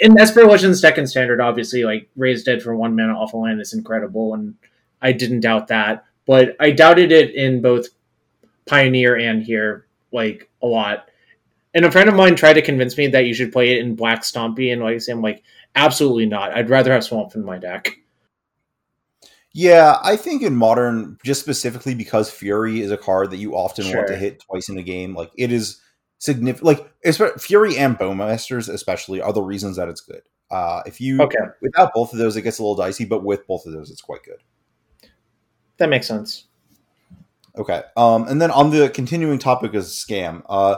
[0.00, 3.60] In Esper Legends second standard, obviously, like raised dead for one mana off a land
[3.60, 4.54] is incredible, and
[5.00, 6.04] I didn't doubt that.
[6.26, 7.88] But I doubted it in both
[8.66, 11.08] Pioneer and here, like a lot.
[11.74, 13.96] And a friend of mine tried to convince me that you should play it in
[13.96, 15.42] Black Stompy, and like I'm like,
[15.74, 16.52] absolutely not.
[16.52, 17.96] I'd rather have Swamp in my deck.
[19.54, 23.84] Yeah, I think in modern, just specifically because Fury is a card that you often
[23.94, 25.80] want to hit twice in a game, like it is
[26.22, 26.64] significant.
[26.64, 30.22] Like Fury and Bowmasters, especially, are the reasons that it's good.
[30.50, 33.46] Uh, if you Okay, without both of those, it gets a little dicey, but with
[33.46, 34.38] both of those, it's quite good.
[35.78, 36.46] that makes sense.
[37.58, 40.76] Okay, um, and then on the continuing topic of scam, uh,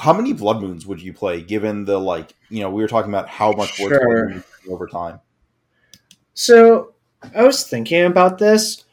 [0.00, 1.40] how many Blood Moons would you play?
[1.40, 4.44] Given the like, you know, we were talking about how much work Sure.
[4.68, 5.20] Over time.
[6.34, 6.92] So
[7.34, 8.84] I was thinking about this,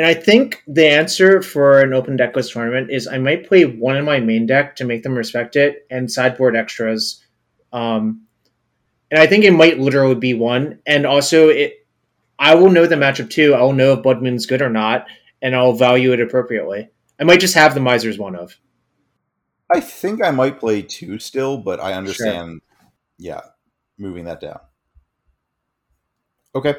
[0.00, 3.66] and I think the answer for an open deck list tournament is I might play
[3.66, 7.22] one in my main deck to make them respect it, and sideboard extras.
[7.70, 8.22] Um,
[9.10, 10.78] and I think it might literally be one.
[10.86, 11.86] And also, it
[12.38, 13.52] I will know the matchup too.
[13.52, 15.04] I will know if Blood Moon's good or not,
[15.42, 16.88] and I'll value it appropriately.
[17.20, 18.56] I might just have the Miser's one of.
[19.70, 22.62] I think I might play two still, but I understand.
[23.18, 23.42] Yeah,
[23.98, 24.60] moving that down.
[26.54, 26.76] Okay,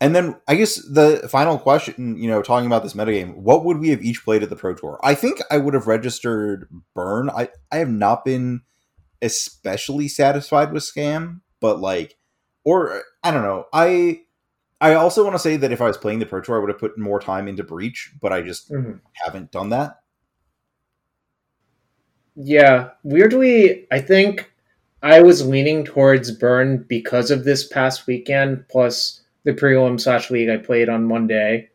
[0.00, 3.78] and then I guess the final question, you know, talking about this metagame, what would
[3.78, 4.98] we have each played at the Pro Tour?
[5.02, 7.30] I think I would have registered Burn.
[7.30, 8.62] I I have not been
[9.22, 12.16] especially satisfied with Scam, but like,
[12.64, 13.66] or I don't know.
[13.72, 14.22] I
[14.80, 16.70] I also want to say that if I was playing the Pro Tour, I would
[16.70, 19.00] have put more time into Breach, but I just Mhm.
[19.24, 20.00] haven't done that.
[22.36, 24.52] Yeah, weirdly, I think
[25.02, 30.48] I was leaning towards Burn because of this past weekend, plus the prelim slash league
[30.48, 31.70] I played on Monday,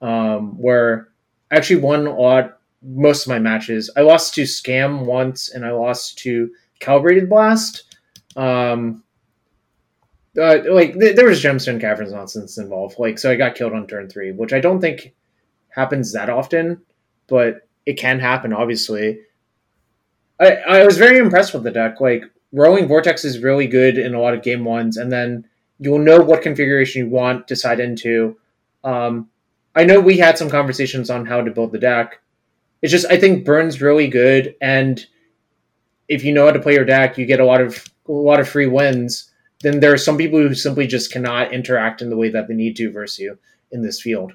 [0.00, 1.08] um, where
[1.50, 3.90] I actually won a lot most of my matches.
[3.96, 6.50] I lost to Scam once, and I lost to
[6.80, 7.96] Calibrated Blast.
[8.36, 9.04] Um,
[10.40, 12.98] uh, like th- there was Gemstone Caverns nonsense involved.
[12.98, 15.12] Like, so I got killed on turn three, which I don't think
[15.68, 16.80] happens that often,
[17.26, 19.20] but it can happen, obviously.
[20.38, 22.00] I, I was very impressed with the deck.
[22.00, 25.46] Like Roiling Vortex is really good in a lot of game ones, and then
[25.80, 28.36] you'll know what configuration you want to side into.
[28.84, 29.28] Um,
[29.74, 32.20] I know we had some conversations on how to build the deck.
[32.82, 35.04] It's just I think Burn's really good, and
[36.08, 38.40] if you know how to play your deck, you get a lot of a lot
[38.40, 39.30] of free wins.
[39.62, 42.54] then there are some people who simply just cannot interact in the way that they
[42.54, 43.38] need to versus you
[43.72, 44.32] in this field.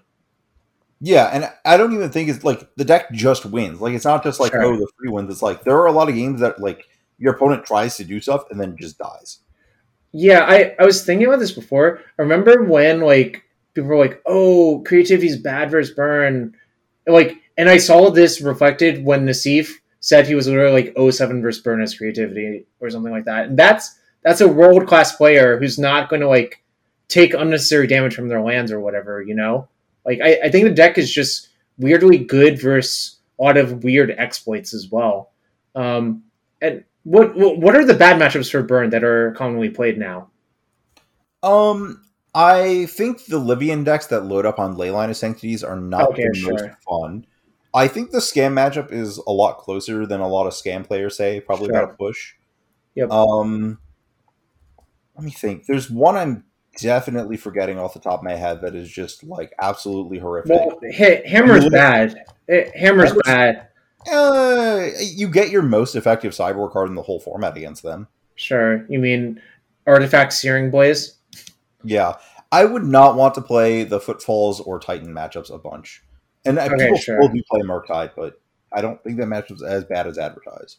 [1.01, 3.81] Yeah, and I don't even think it's like the deck just wins.
[3.81, 4.63] Like it's not just like Sure.
[4.63, 5.29] oh the free wins.
[5.31, 6.87] It's like there are a lot of games that like
[7.17, 9.39] your opponent tries to do stuff and then just dies.
[10.17, 11.99] Yeah, I, I was thinking about this before.
[12.17, 13.43] I remember when like
[13.73, 16.55] people were like, "Oh, creativity is bad versus burn,"
[17.05, 21.61] like, and I saw this reflected when Nassif said he was literally like 07 versus
[21.61, 25.77] burn as creativity or something like that, and that's that's a world class player who's
[25.77, 26.63] not going to like
[27.09, 29.67] take unnecessary damage from their lands or whatever, you know.
[30.05, 34.15] Like, I, I think the deck is just weirdly good versus a lot of weird
[34.17, 35.31] exploits as well.
[35.75, 36.23] Um,
[36.61, 40.29] and what what what are the bad matchups for burn that are commonly played now?
[41.41, 42.03] Um,
[42.33, 46.23] I think the Livian decks that load up on Leyline of Sanctities are not Okay,
[46.33, 47.25] the most fun.
[47.73, 51.15] I think the scam matchup is a lot closer than a lot of scam players
[51.15, 51.39] say.
[51.39, 51.77] Probably Sure.
[51.77, 52.33] about a push.
[52.95, 53.11] Yep.
[53.11, 53.77] Um,
[55.15, 55.65] let me think.
[55.65, 56.45] There's one I'm
[56.79, 60.51] definitely forgetting off the top of my head that is just like absolutely horrific.
[60.51, 62.17] Well, ha- hammer's bad.
[62.49, 63.67] Eh, Hammer's Hammer's- bad.
[64.11, 68.07] Uh, you get your most effective sideboard card in the whole format against them.
[68.35, 68.85] Sure.
[68.89, 69.41] You mean
[69.87, 71.15] artifact searing blaze?
[71.83, 72.15] Yeah,
[72.51, 76.03] I would not want to play the Footfalls or Titan matchups a bunch.
[76.45, 77.21] And uh, Okay, people sure.
[77.21, 78.39] still do play Murktide, but
[78.71, 80.77] I don't think that matchup's as bad as advertised.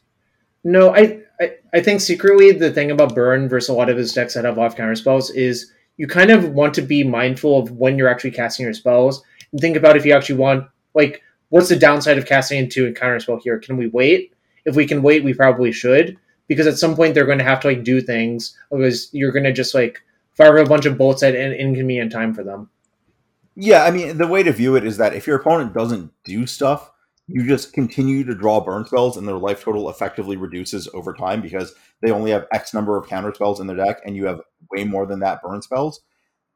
[0.64, 4.12] No, I, I I think secretly the thing about burn versus a lot of his
[4.12, 7.70] decks that have off counter spells is you kind of want to be mindful of
[7.70, 9.22] when you're actually casting your spells
[9.53, 12.93] and think about if you actually want like what's the downside of casting into a
[12.93, 13.59] counter spell here?
[13.59, 14.33] Can we wait?
[14.65, 16.17] If we can wait, we probably should
[16.49, 19.45] because at some point they're going to have to like do things because you're going
[19.45, 20.03] to just like
[20.35, 22.71] fire a bunch of bolts at an inconvenient time for them.
[23.57, 26.47] Yeah, I mean, the way to view it is that if your opponent doesn't do
[26.47, 26.91] stuff,
[27.27, 31.41] you just continue to draw burn spells, and their life total effectively reduces over time
[31.41, 34.43] because they only have X number of counter spells in their deck, and you have
[34.71, 36.03] way more than that burn spells.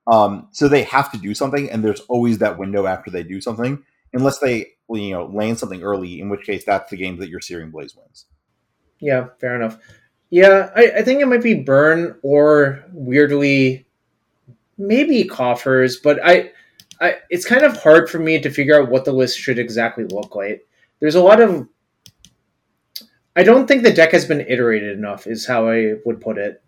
[0.06, 3.40] Um, so they have to do something, and there's always that window after they do
[3.40, 3.82] something,
[4.12, 7.40] unless they, you know, land something early, in which case that's the game that your
[7.40, 8.26] Searing Blaze wins.
[9.00, 9.78] Yeah, fair enough.
[10.30, 13.86] Yeah, I, I think it might be burn or weirdly
[14.78, 16.52] maybe coffers, but I,
[17.00, 20.04] I it's kind of hard for me to figure out what the list should exactly
[20.04, 20.66] look like.
[21.00, 21.66] There's a lot of
[23.36, 26.62] I don't think the deck has been iterated enough is how I would put it.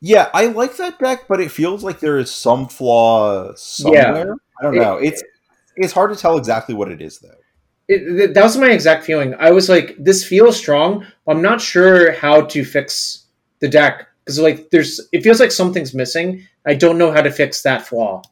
[0.00, 4.28] Yeah, I like that deck, but it feels like there is some flaw somewhere.
[4.28, 4.34] Yeah.
[4.58, 4.96] I don't It- know.
[4.96, 5.22] It's
[5.80, 7.34] it's hard to tell exactly what it is though.
[7.88, 9.34] it, th- that was my exact feeling.
[9.38, 11.04] I was like, this feels strong.
[11.26, 13.26] But I'm not sure how to fix
[13.60, 16.46] the deck because like there's it feels like something's missing.
[16.66, 18.22] I don't know how to fix that flaw.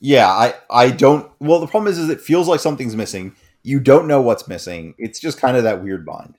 [0.00, 1.30] Yeah, I I don't.
[1.40, 3.36] Well, the problem is, is it feels like something's missing.
[3.62, 4.94] You don't know what's missing.
[4.96, 6.38] It's just kind of that weird bind.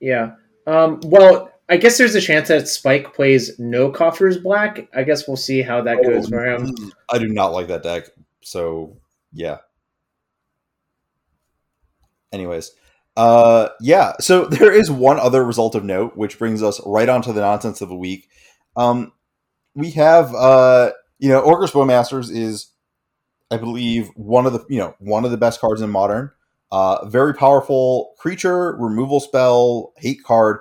[0.00, 0.36] Yeah.
[0.66, 4.90] Um, well, I guess there's a chance that Spike plays no coffers black.
[4.94, 6.70] I guess we'll see how that goes for him.
[7.10, 8.08] I do not like that deck.
[8.42, 8.98] So
[9.32, 9.56] yeah.
[12.30, 12.72] Anyways,
[13.16, 14.12] uh, yeah.
[14.20, 17.80] So there is one other result of note, which brings us right onto the nonsense
[17.80, 18.28] of the week.
[18.76, 19.12] Um,
[19.74, 22.66] we have, uh, you know, Orcish Bowmasters is,
[23.50, 26.32] I believe, one of the you know one of the best cards in Modern.
[26.70, 30.58] Uh, very powerful creature, removal spell, hate card.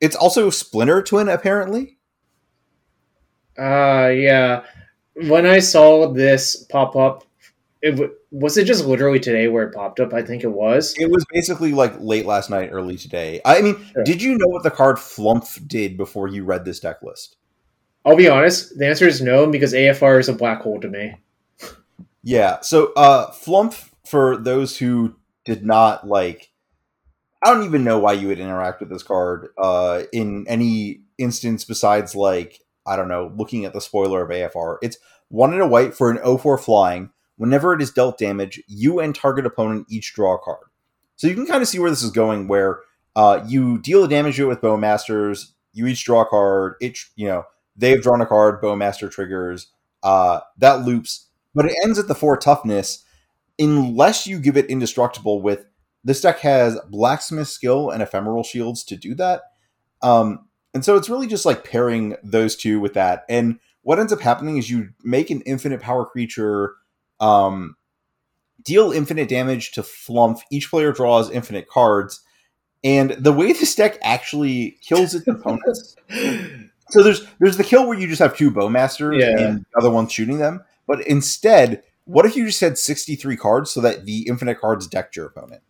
[0.00, 1.98] It's also Splinter Twin, apparently.
[3.58, 4.62] Uh, yeah.
[5.14, 7.24] When I saw this pop up,
[7.82, 10.12] it w- was it just literally today where it popped up.
[10.12, 10.94] I think it was.
[10.98, 13.40] It was basically like late last night, early today.
[13.44, 14.04] I mean, Sure.
[14.04, 17.36] did you know what the card Flumph did before you read this deck list?
[18.04, 18.78] I'll be honest.
[18.78, 21.14] The answer is no because AFR is a black hole to me.
[22.22, 22.60] Yeah.
[22.60, 26.50] So, uh, Flumph, for those who did not like,
[27.42, 31.64] I don't even know why you would interact with this card uh, in any instance
[31.64, 34.78] besides like I don't know, looking at the spoiler of AFR.
[34.80, 34.96] It's
[35.28, 37.10] one and a white for an 0-4 flying.
[37.36, 40.64] Whenever it is dealt damage, you and target opponent each draw a card.
[41.16, 42.80] So you can kind of see where this is going, where
[43.14, 47.10] uh, you deal the damage to it with Bowmasters, you each draw a card, each
[47.14, 47.44] you know
[47.76, 49.68] they've drawn a card, Bowmaster triggers,
[50.02, 53.04] uh, that loops, but it ends at the four toughness
[53.58, 55.66] unless you give it indestructible with
[56.04, 59.42] this deck has blacksmith's skill and ephemeral shields to do that.
[60.02, 63.24] Um, and so it's really just like pairing those two with that.
[63.28, 66.74] And what ends up happening is you make an infinite power creature
[67.20, 67.76] um,
[68.62, 70.40] deal infinite damage to Flumph.
[70.50, 72.20] Each player draws infinite cards.
[72.84, 75.96] And the way this deck actually kills its opponents
[76.90, 79.38] so there's there's the kill where you just have two bowmasters Yeah.
[79.46, 80.62] and the other one's shooting them.
[80.86, 85.16] But instead, what if you just had 63 cards so that the infinite cards decked
[85.16, 85.62] your opponent?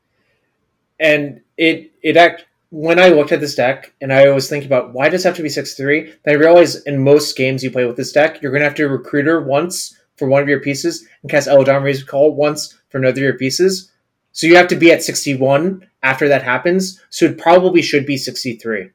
[0.99, 4.92] And it it act when I looked at this deck and I was thinking about
[4.92, 7.70] why does it have to be six three, then I realized in most games you
[7.70, 11.07] play with this deck, you're to have to recruiter once for one of your pieces
[11.22, 13.90] and cast Eladamri's Call once for another of your pieces.
[14.32, 17.01] So you have to be at 61 after that happens.
[17.11, 18.90] So it probably should be 63.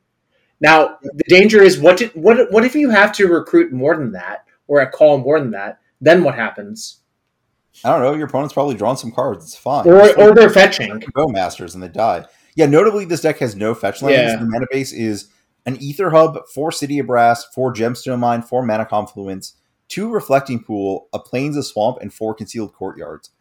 [0.59, 4.11] Now the danger is what did, what what if you have to recruit more than
[4.11, 5.79] that or a call more than that?
[5.99, 6.99] Then what happens?
[7.84, 8.13] I don't know.
[8.13, 9.45] Your opponent's probably drawn some cards.
[9.45, 9.88] It's fine.
[9.88, 10.99] Or or like they're fetching.
[11.15, 12.26] Bowmasters and they die.
[12.55, 14.34] Yeah, notably, this deck has no fetch lands.
[14.34, 14.39] Yeah.
[14.39, 15.30] The mana base is
[15.65, 19.55] an Aether Hub, four City of Brass, four Gemstone Mine, four Mana Confluence,
[19.88, 23.32] two Reflecting Pool, a Plains of Swamp, and four Concealed Courtyards.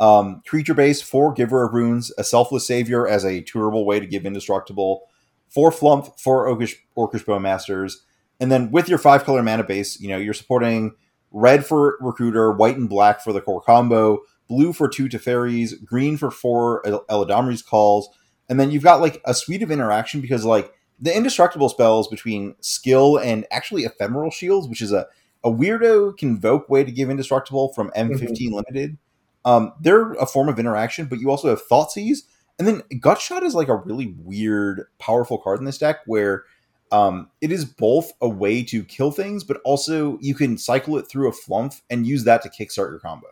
[0.00, 4.06] Um, creature base, four Giver of Runes, a Selfless Savior as a tourable way to
[4.06, 5.02] give Indestructible,
[5.48, 7.98] four Flumph, four Orcish, Orcish Bowmasters,
[8.40, 10.96] and then with your five color mana base, you know, you're supporting
[11.32, 16.16] red for Recruiter, white and black for the core combo, blue for two Teferis, green
[16.16, 18.08] for four El- Eladamri's Calls,
[18.48, 22.54] and then you've got like a suite of interaction because like the indestructible spells between
[22.60, 25.06] skill and actually ephemeral shields, which is a,
[25.42, 28.98] a weirdo convoke way to give indestructible from M15 limited.
[29.44, 32.18] Um, they're a form of interaction, but you also have Thoughtseize,
[32.58, 36.44] and then Gut Shot is like a really weird, powerful card in this deck where
[36.92, 41.08] um, it is both a way to kill things, but also you can cycle it
[41.08, 43.28] through a flumph and use that to kickstart your combo.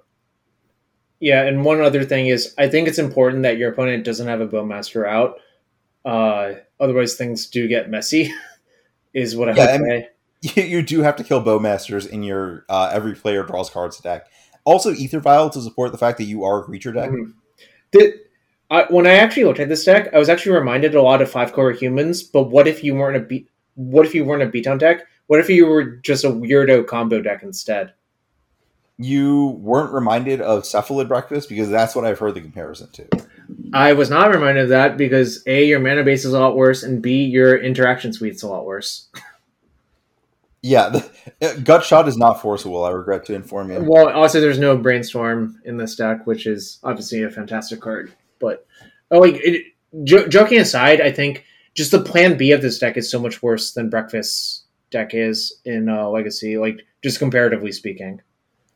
[1.20, 4.40] Yeah, and one other thing is I think it's important that your opponent doesn't have
[4.40, 5.38] a bowmaster out.
[6.04, 8.32] Uh, otherwise, things do get messy.
[9.14, 10.08] is what I Yeah, would say.
[10.40, 14.26] you, you do have to kill bowmasters in your uh, every player draws cards deck.
[14.64, 17.10] Also, Aether Vial to support the fact that you are a creature deck.
[17.10, 17.34] Mhm.
[17.92, 18.14] The,
[18.70, 21.30] I, when I actually looked at this deck, I was actually reminded a lot of
[21.30, 22.22] five color humans.
[22.22, 23.48] But what if you weren't a beat?
[23.74, 25.06] What if you weren't a beatdown deck?
[25.26, 27.92] What if you were just a weirdo combo deck instead?
[28.96, 33.08] You weren't reminded of Cephalid Breakfast because that's what I've heard the comparison to.
[33.72, 36.82] I was not reminded of that because a your mana base is a lot worse,
[36.82, 39.08] and b your interaction suite's a lot worse.
[40.62, 41.10] Yeah, the,
[41.40, 42.84] uh, Gut Shot is not forcible.
[42.84, 43.80] I regret to inform you.
[43.80, 48.12] Well, also there's no brainstorm in this deck, which is obviously a fantastic card.
[48.40, 48.66] But
[49.12, 49.66] oh, like it,
[50.04, 53.42] jo- joking aside, I think just the plan B of this deck is so much
[53.42, 56.58] worse than Breakfast deck is in uh, Legacy.
[56.58, 58.20] Like just comparatively speaking.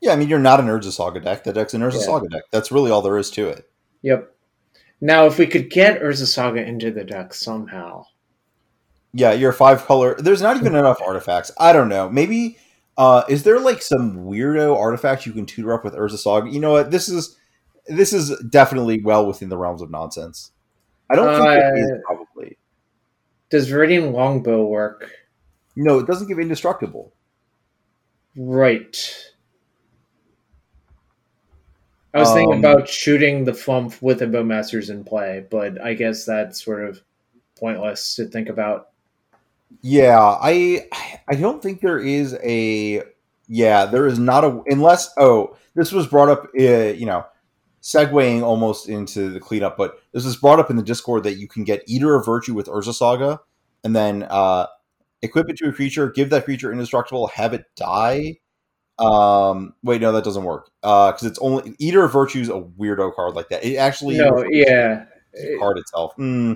[0.00, 1.44] Yeah, I mean you're not an Urza Saga deck.
[1.44, 2.00] The deck's an Urza Yeah.
[2.00, 2.42] Saga deck.
[2.52, 3.68] That's really all there is to it.
[4.02, 4.30] Yep.
[5.00, 8.04] Now, if we could get Urza Saga into the deck somehow,
[9.12, 10.14] Yeah, you're five color.
[10.18, 11.50] There's not even enough artifacts.
[11.58, 12.08] I don't know.
[12.10, 12.58] Maybe
[12.96, 16.50] uh is there like some weirdo artifact you can tutor up with Urza Saga?
[16.50, 16.90] You know what?
[16.90, 17.36] This is
[17.86, 20.52] this is definitely well within the realms of nonsense.
[21.10, 22.56] I don't think it is Uh, probably.
[23.50, 25.10] does Viridian Longbow work?
[25.76, 27.12] No, it doesn't give indestructible.
[28.36, 28.96] Right.
[32.14, 35.94] I was thinking Um, about shooting the flumph with the bowmasters in play, but I
[35.94, 37.00] guess that's sort of
[37.58, 38.90] pointless to think about.
[39.82, 40.88] Yeah, I
[41.26, 43.02] I don't think there is a
[43.48, 47.26] yeah, there is not a unless oh, this was brought up uh, you know,
[47.84, 51.46] segueing almost into the cleanup, but this was brought up in the Discord that you
[51.46, 53.40] can get Eater of Virtue with Urza Saga
[53.84, 54.66] and then uh
[55.20, 58.38] equip it to a creature, give that creature indestructible, have it die.
[58.98, 60.70] Um wait, no, that doesn't work.
[60.82, 63.62] Uh cuz it's only Eater of Virtue is a weirdo card like that.
[63.62, 65.04] It actually No, yeah.
[65.34, 66.14] the card itself.
[66.14, 66.54] Hmm,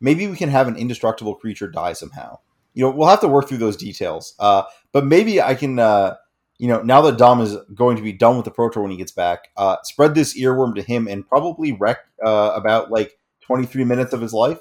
[0.00, 2.38] maybe we can have an indestructible creature die somehow.
[2.74, 4.34] You know, we'll have to work through those details.
[4.38, 4.62] Uh,
[4.92, 6.14] but maybe I can, uh,
[6.60, 8.92] you know, now that Dom is going to be done with the Pro Tour when
[8.92, 13.18] he gets back, uh, spread this earworm to him and probably wreck uh, about like
[13.40, 14.58] 23 minutes of his life.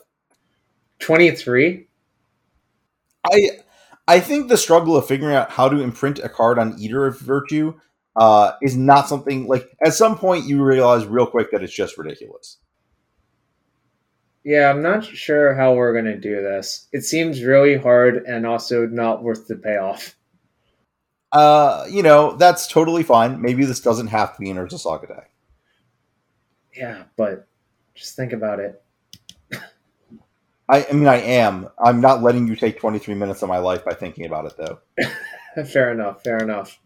[0.99, 1.89] 23?
[3.29, 3.49] I
[4.07, 7.19] I think the struggle of figuring out how to imprint a card on Eater of
[7.19, 7.73] Virtue
[8.15, 11.97] uh, is not something like at some point you realize real quick that it's just
[11.97, 12.59] ridiculous.
[14.45, 16.87] Yeah, I'm not sure how we're going to do this.
[16.93, 20.15] It seems really hard and also not worth the payoff.
[21.31, 23.41] Uh, you know, that's totally fine.
[23.41, 25.31] Maybe this doesn't have to be an Urza Saga deck.
[26.75, 27.47] Yeah, but
[27.93, 28.81] just think about it.
[30.69, 31.67] I, I mean, I am.
[31.83, 35.63] I'm not letting you take 23 minutes of my life by thinking about it, though.
[35.65, 36.79] fair enough, fair enough.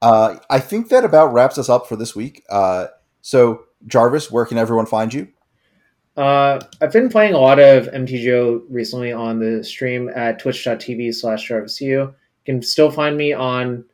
[0.00, 2.44] Uh, I think that about wraps us up for this week.
[2.48, 2.86] Uh,
[3.20, 5.28] so, Jarvis, where can everyone find you?
[6.16, 11.48] Uh, I've been playing a lot of MTGO recently on the stream at twitch.tv slash
[11.48, 12.14] jarvisu.
[12.44, 13.84] You can still find me on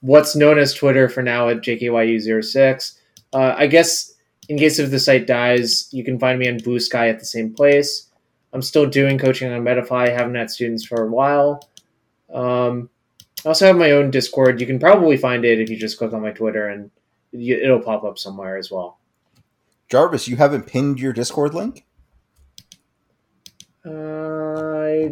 [0.00, 2.98] what's known as Twitter for now at JKYU06.
[3.32, 4.14] Uh, I guess
[4.48, 7.24] in case if the site dies, you can find me on Blue Sky at the
[7.24, 8.06] same place.
[8.52, 11.68] I'm still doing coaching on Metafy, haven't had students for a while.
[12.32, 12.88] Um,
[13.44, 14.60] I also have my own Discord.
[14.60, 16.90] You can probably find it if you just click on my Twitter and
[17.30, 18.98] you, it'll pop up somewhere as well.
[19.90, 21.84] Jarvis, you haven't pinned your Discord link?
[23.84, 25.10] Uh,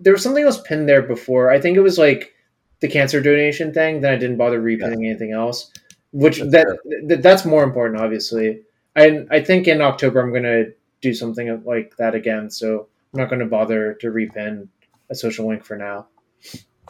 [0.00, 1.50] there was something else pinned there before.
[1.50, 2.34] I think it was like
[2.80, 4.00] the cancer donation thing.
[4.00, 5.10] Then I didn't bother repinning yeah.
[5.10, 5.70] anything else.
[6.12, 8.62] Which that's that, that that's more important, obviously.
[8.96, 10.64] I I think in October I'm gonna
[11.00, 12.50] do something like that again.
[12.50, 14.68] So I'm not going to bother to repin
[15.10, 16.06] a social link for now.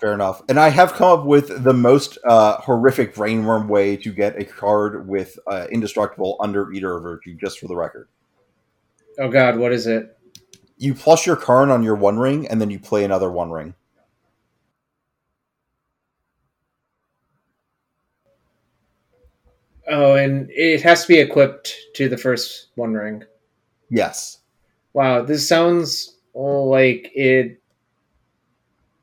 [0.01, 0.43] Fair enough.
[0.49, 4.45] And I have come up with the most uh, horrific brainworm way to get a
[4.45, 8.09] card with uh, indestructible under Eater Virtue, just for the record.
[9.19, 10.17] Oh God, what is it?
[10.81, 13.75] You plus your Karn on your One Ring, and then you play another One Ring.
[19.87, 23.25] Oh, and it has to be equipped to the first One Ring.
[23.91, 24.39] Yes.
[24.95, 27.61] Wow, this sounds like it.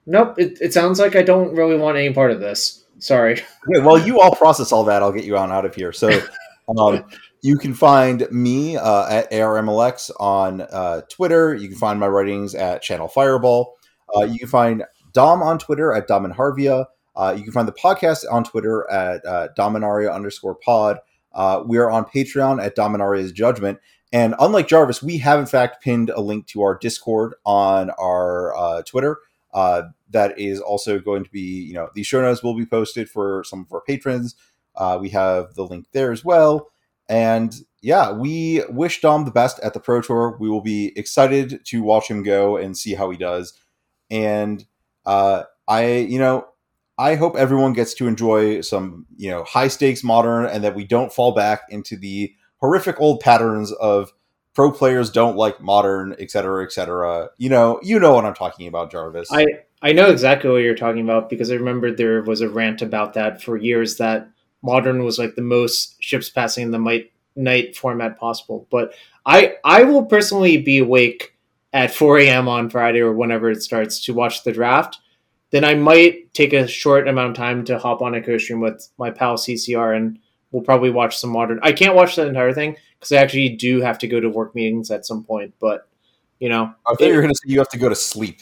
[0.08, 2.86] Nope, it, it sounds like I don't really want any part of this.
[2.98, 3.34] Sorry.
[3.34, 5.04] Okay, well, you all process all that.
[5.04, 5.94] I'll get you on out of here.
[5.94, 6.10] So,
[6.80, 7.06] um,
[7.42, 11.54] you can find me uh, at ARMLX on uh, Twitter.
[11.56, 13.76] You can find my writings at Channel Fireball.
[14.16, 14.84] Uh, you can find
[15.14, 16.86] Dom on Twitter at Dom and Harvia.
[17.16, 21.00] Uh, you can find the podcast on Twitter at uh, Dominaria underscore pod.
[21.34, 23.80] Uh, we are on Patreon at Dominaria's Judgment.
[24.12, 28.84] And unlike Jarvis, we have in fact pinned a link to our Discord on our
[28.84, 29.20] Twitter.
[29.54, 33.44] That is also going to be, you know, the show notes will be posted for
[33.44, 34.36] some of our patrons.
[35.00, 36.70] We have the link there as well.
[37.10, 40.38] And yeah, we wish Dom the best at the Pro Tour.
[40.40, 43.54] We will be excited to watch him go and see how he does.
[44.10, 44.66] And
[45.06, 46.48] uh, I, you know,
[46.98, 50.84] I hope everyone gets to enjoy some, you know, high stakes modern and that we
[50.84, 54.12] don't fall back into the horrific old patterns of
[54.54, 57.30] pro players don't like modern, et cetera, et cetera.
[57.38, 59.30] You know, you know what I'm talking about, Jarvis.
[59.32, 59.46] I
[59.84, 63.14] I know exactly what you're talking about because I remember there was a rant about
[63.14, 64.28] that for years that
[64.68, 68.68] modern was like the most ships passing in the might night format possible.
[68.70, 68.94] But
[69.26, 71.34] I I will personally be awake
[71.74, 72.48] at 4 a.m.
[72.48, 75.00] on Friday or whenever it starts to watch the draft.
[75.52, 78.90] Then I might take a short amount of time to hop on a co-stream with
[78.98, 80.20] my pal CCR and
[80.52, 81.60] we'll probably watch some modern.
[81.64, 84.54] I can't watch the entire thing because I actually do have to go to work
[84.56, 85.54] meetings at some point.
[85.62, 85.88] But
[86.40, 88.42] you know, I thought you were going to say you have to go to sleep.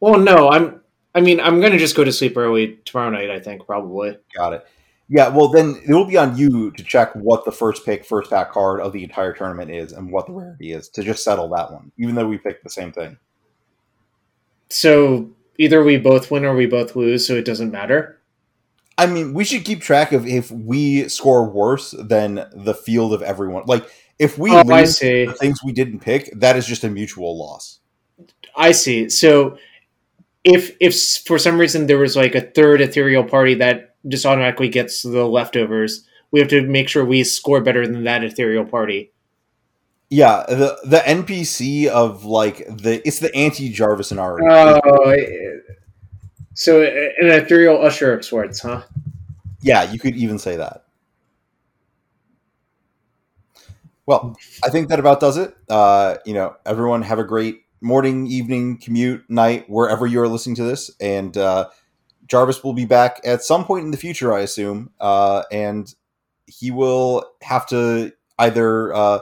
[0.00, 0.80] well, no, I'm.
[1.12, 3.30] I mean, I'm going to just go to sleep early tomorrow night.
[3.30, 4.16] I think probably.
[4.34, 4.66] Got it.
[5.12, 8.30] Yeah, well, then it will be on you to check what the first pick, first
[8.30, 11.48] pack card of the entire tournament is and what the rarity is to just settle
[11.48, 13.18] that one, even though we picked the same thing.
[14.68, 18.20] So either we both win or we both lose, so it doesn't matter.
[18.96, 23.20] I mean, we should keep track of if we score worse than the field of
[23.20, 23.64] everyone.
[23.66, 27.36] Like, if we oh, lose the things we didn't pick, that is just a mutual
[27.36, 27.80] loss.
[28.54, 29.08] I see.
[29.08, 29.58] So,
[30.44, 34.68] if if for some reason there was like a third ethereal party that just automatically
[34.68, 39.12] gets the leftovers, we have to make sure we score better than that ethereal party.
[40.08, 44.40] Yeah, the the NPC of like the it's the anti Jarvis and our.
[44.42, 45.16] Oh,
[46.54, 48.82] so an ethereal usher of sorts, huh?
[49.62, 50.84] Yeah, you could even say that.
[54.06, 55.54] Well, I think that about does it.
[55.68, 60.56] Uh, you know, everyone have a great morning, evening, commute, night, wherever you are listening
[60.56, 60.90] to this.
[61.00, 61.68] And uh,
[62.30, 64.90] Jarvis will be back at some point in the future, I assume.
[65.00, 65.92] Uh, and
[66.46, 69.20] he will have to either, uh,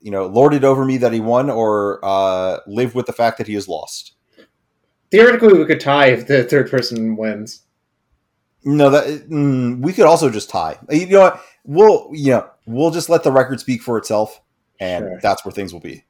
[0.00, 3.38] you know, lord it over me that he won or uh, live with the fact
[3.38, 4.16] that he has lost
[5.10, 7.62] theoretically we could tie if the third person wins.
[8.64, 10.78] No, that mm, we could also just tie.
[10.90, 11.42] You know what?
[11.64, 14.40] We'll you know we'll just let the record speak for itself,
[14.80, 15.20] and sure.
[15.22, 16.04] that's where things will be.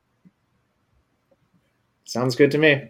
[2.05, 2.89] Sounds good to me.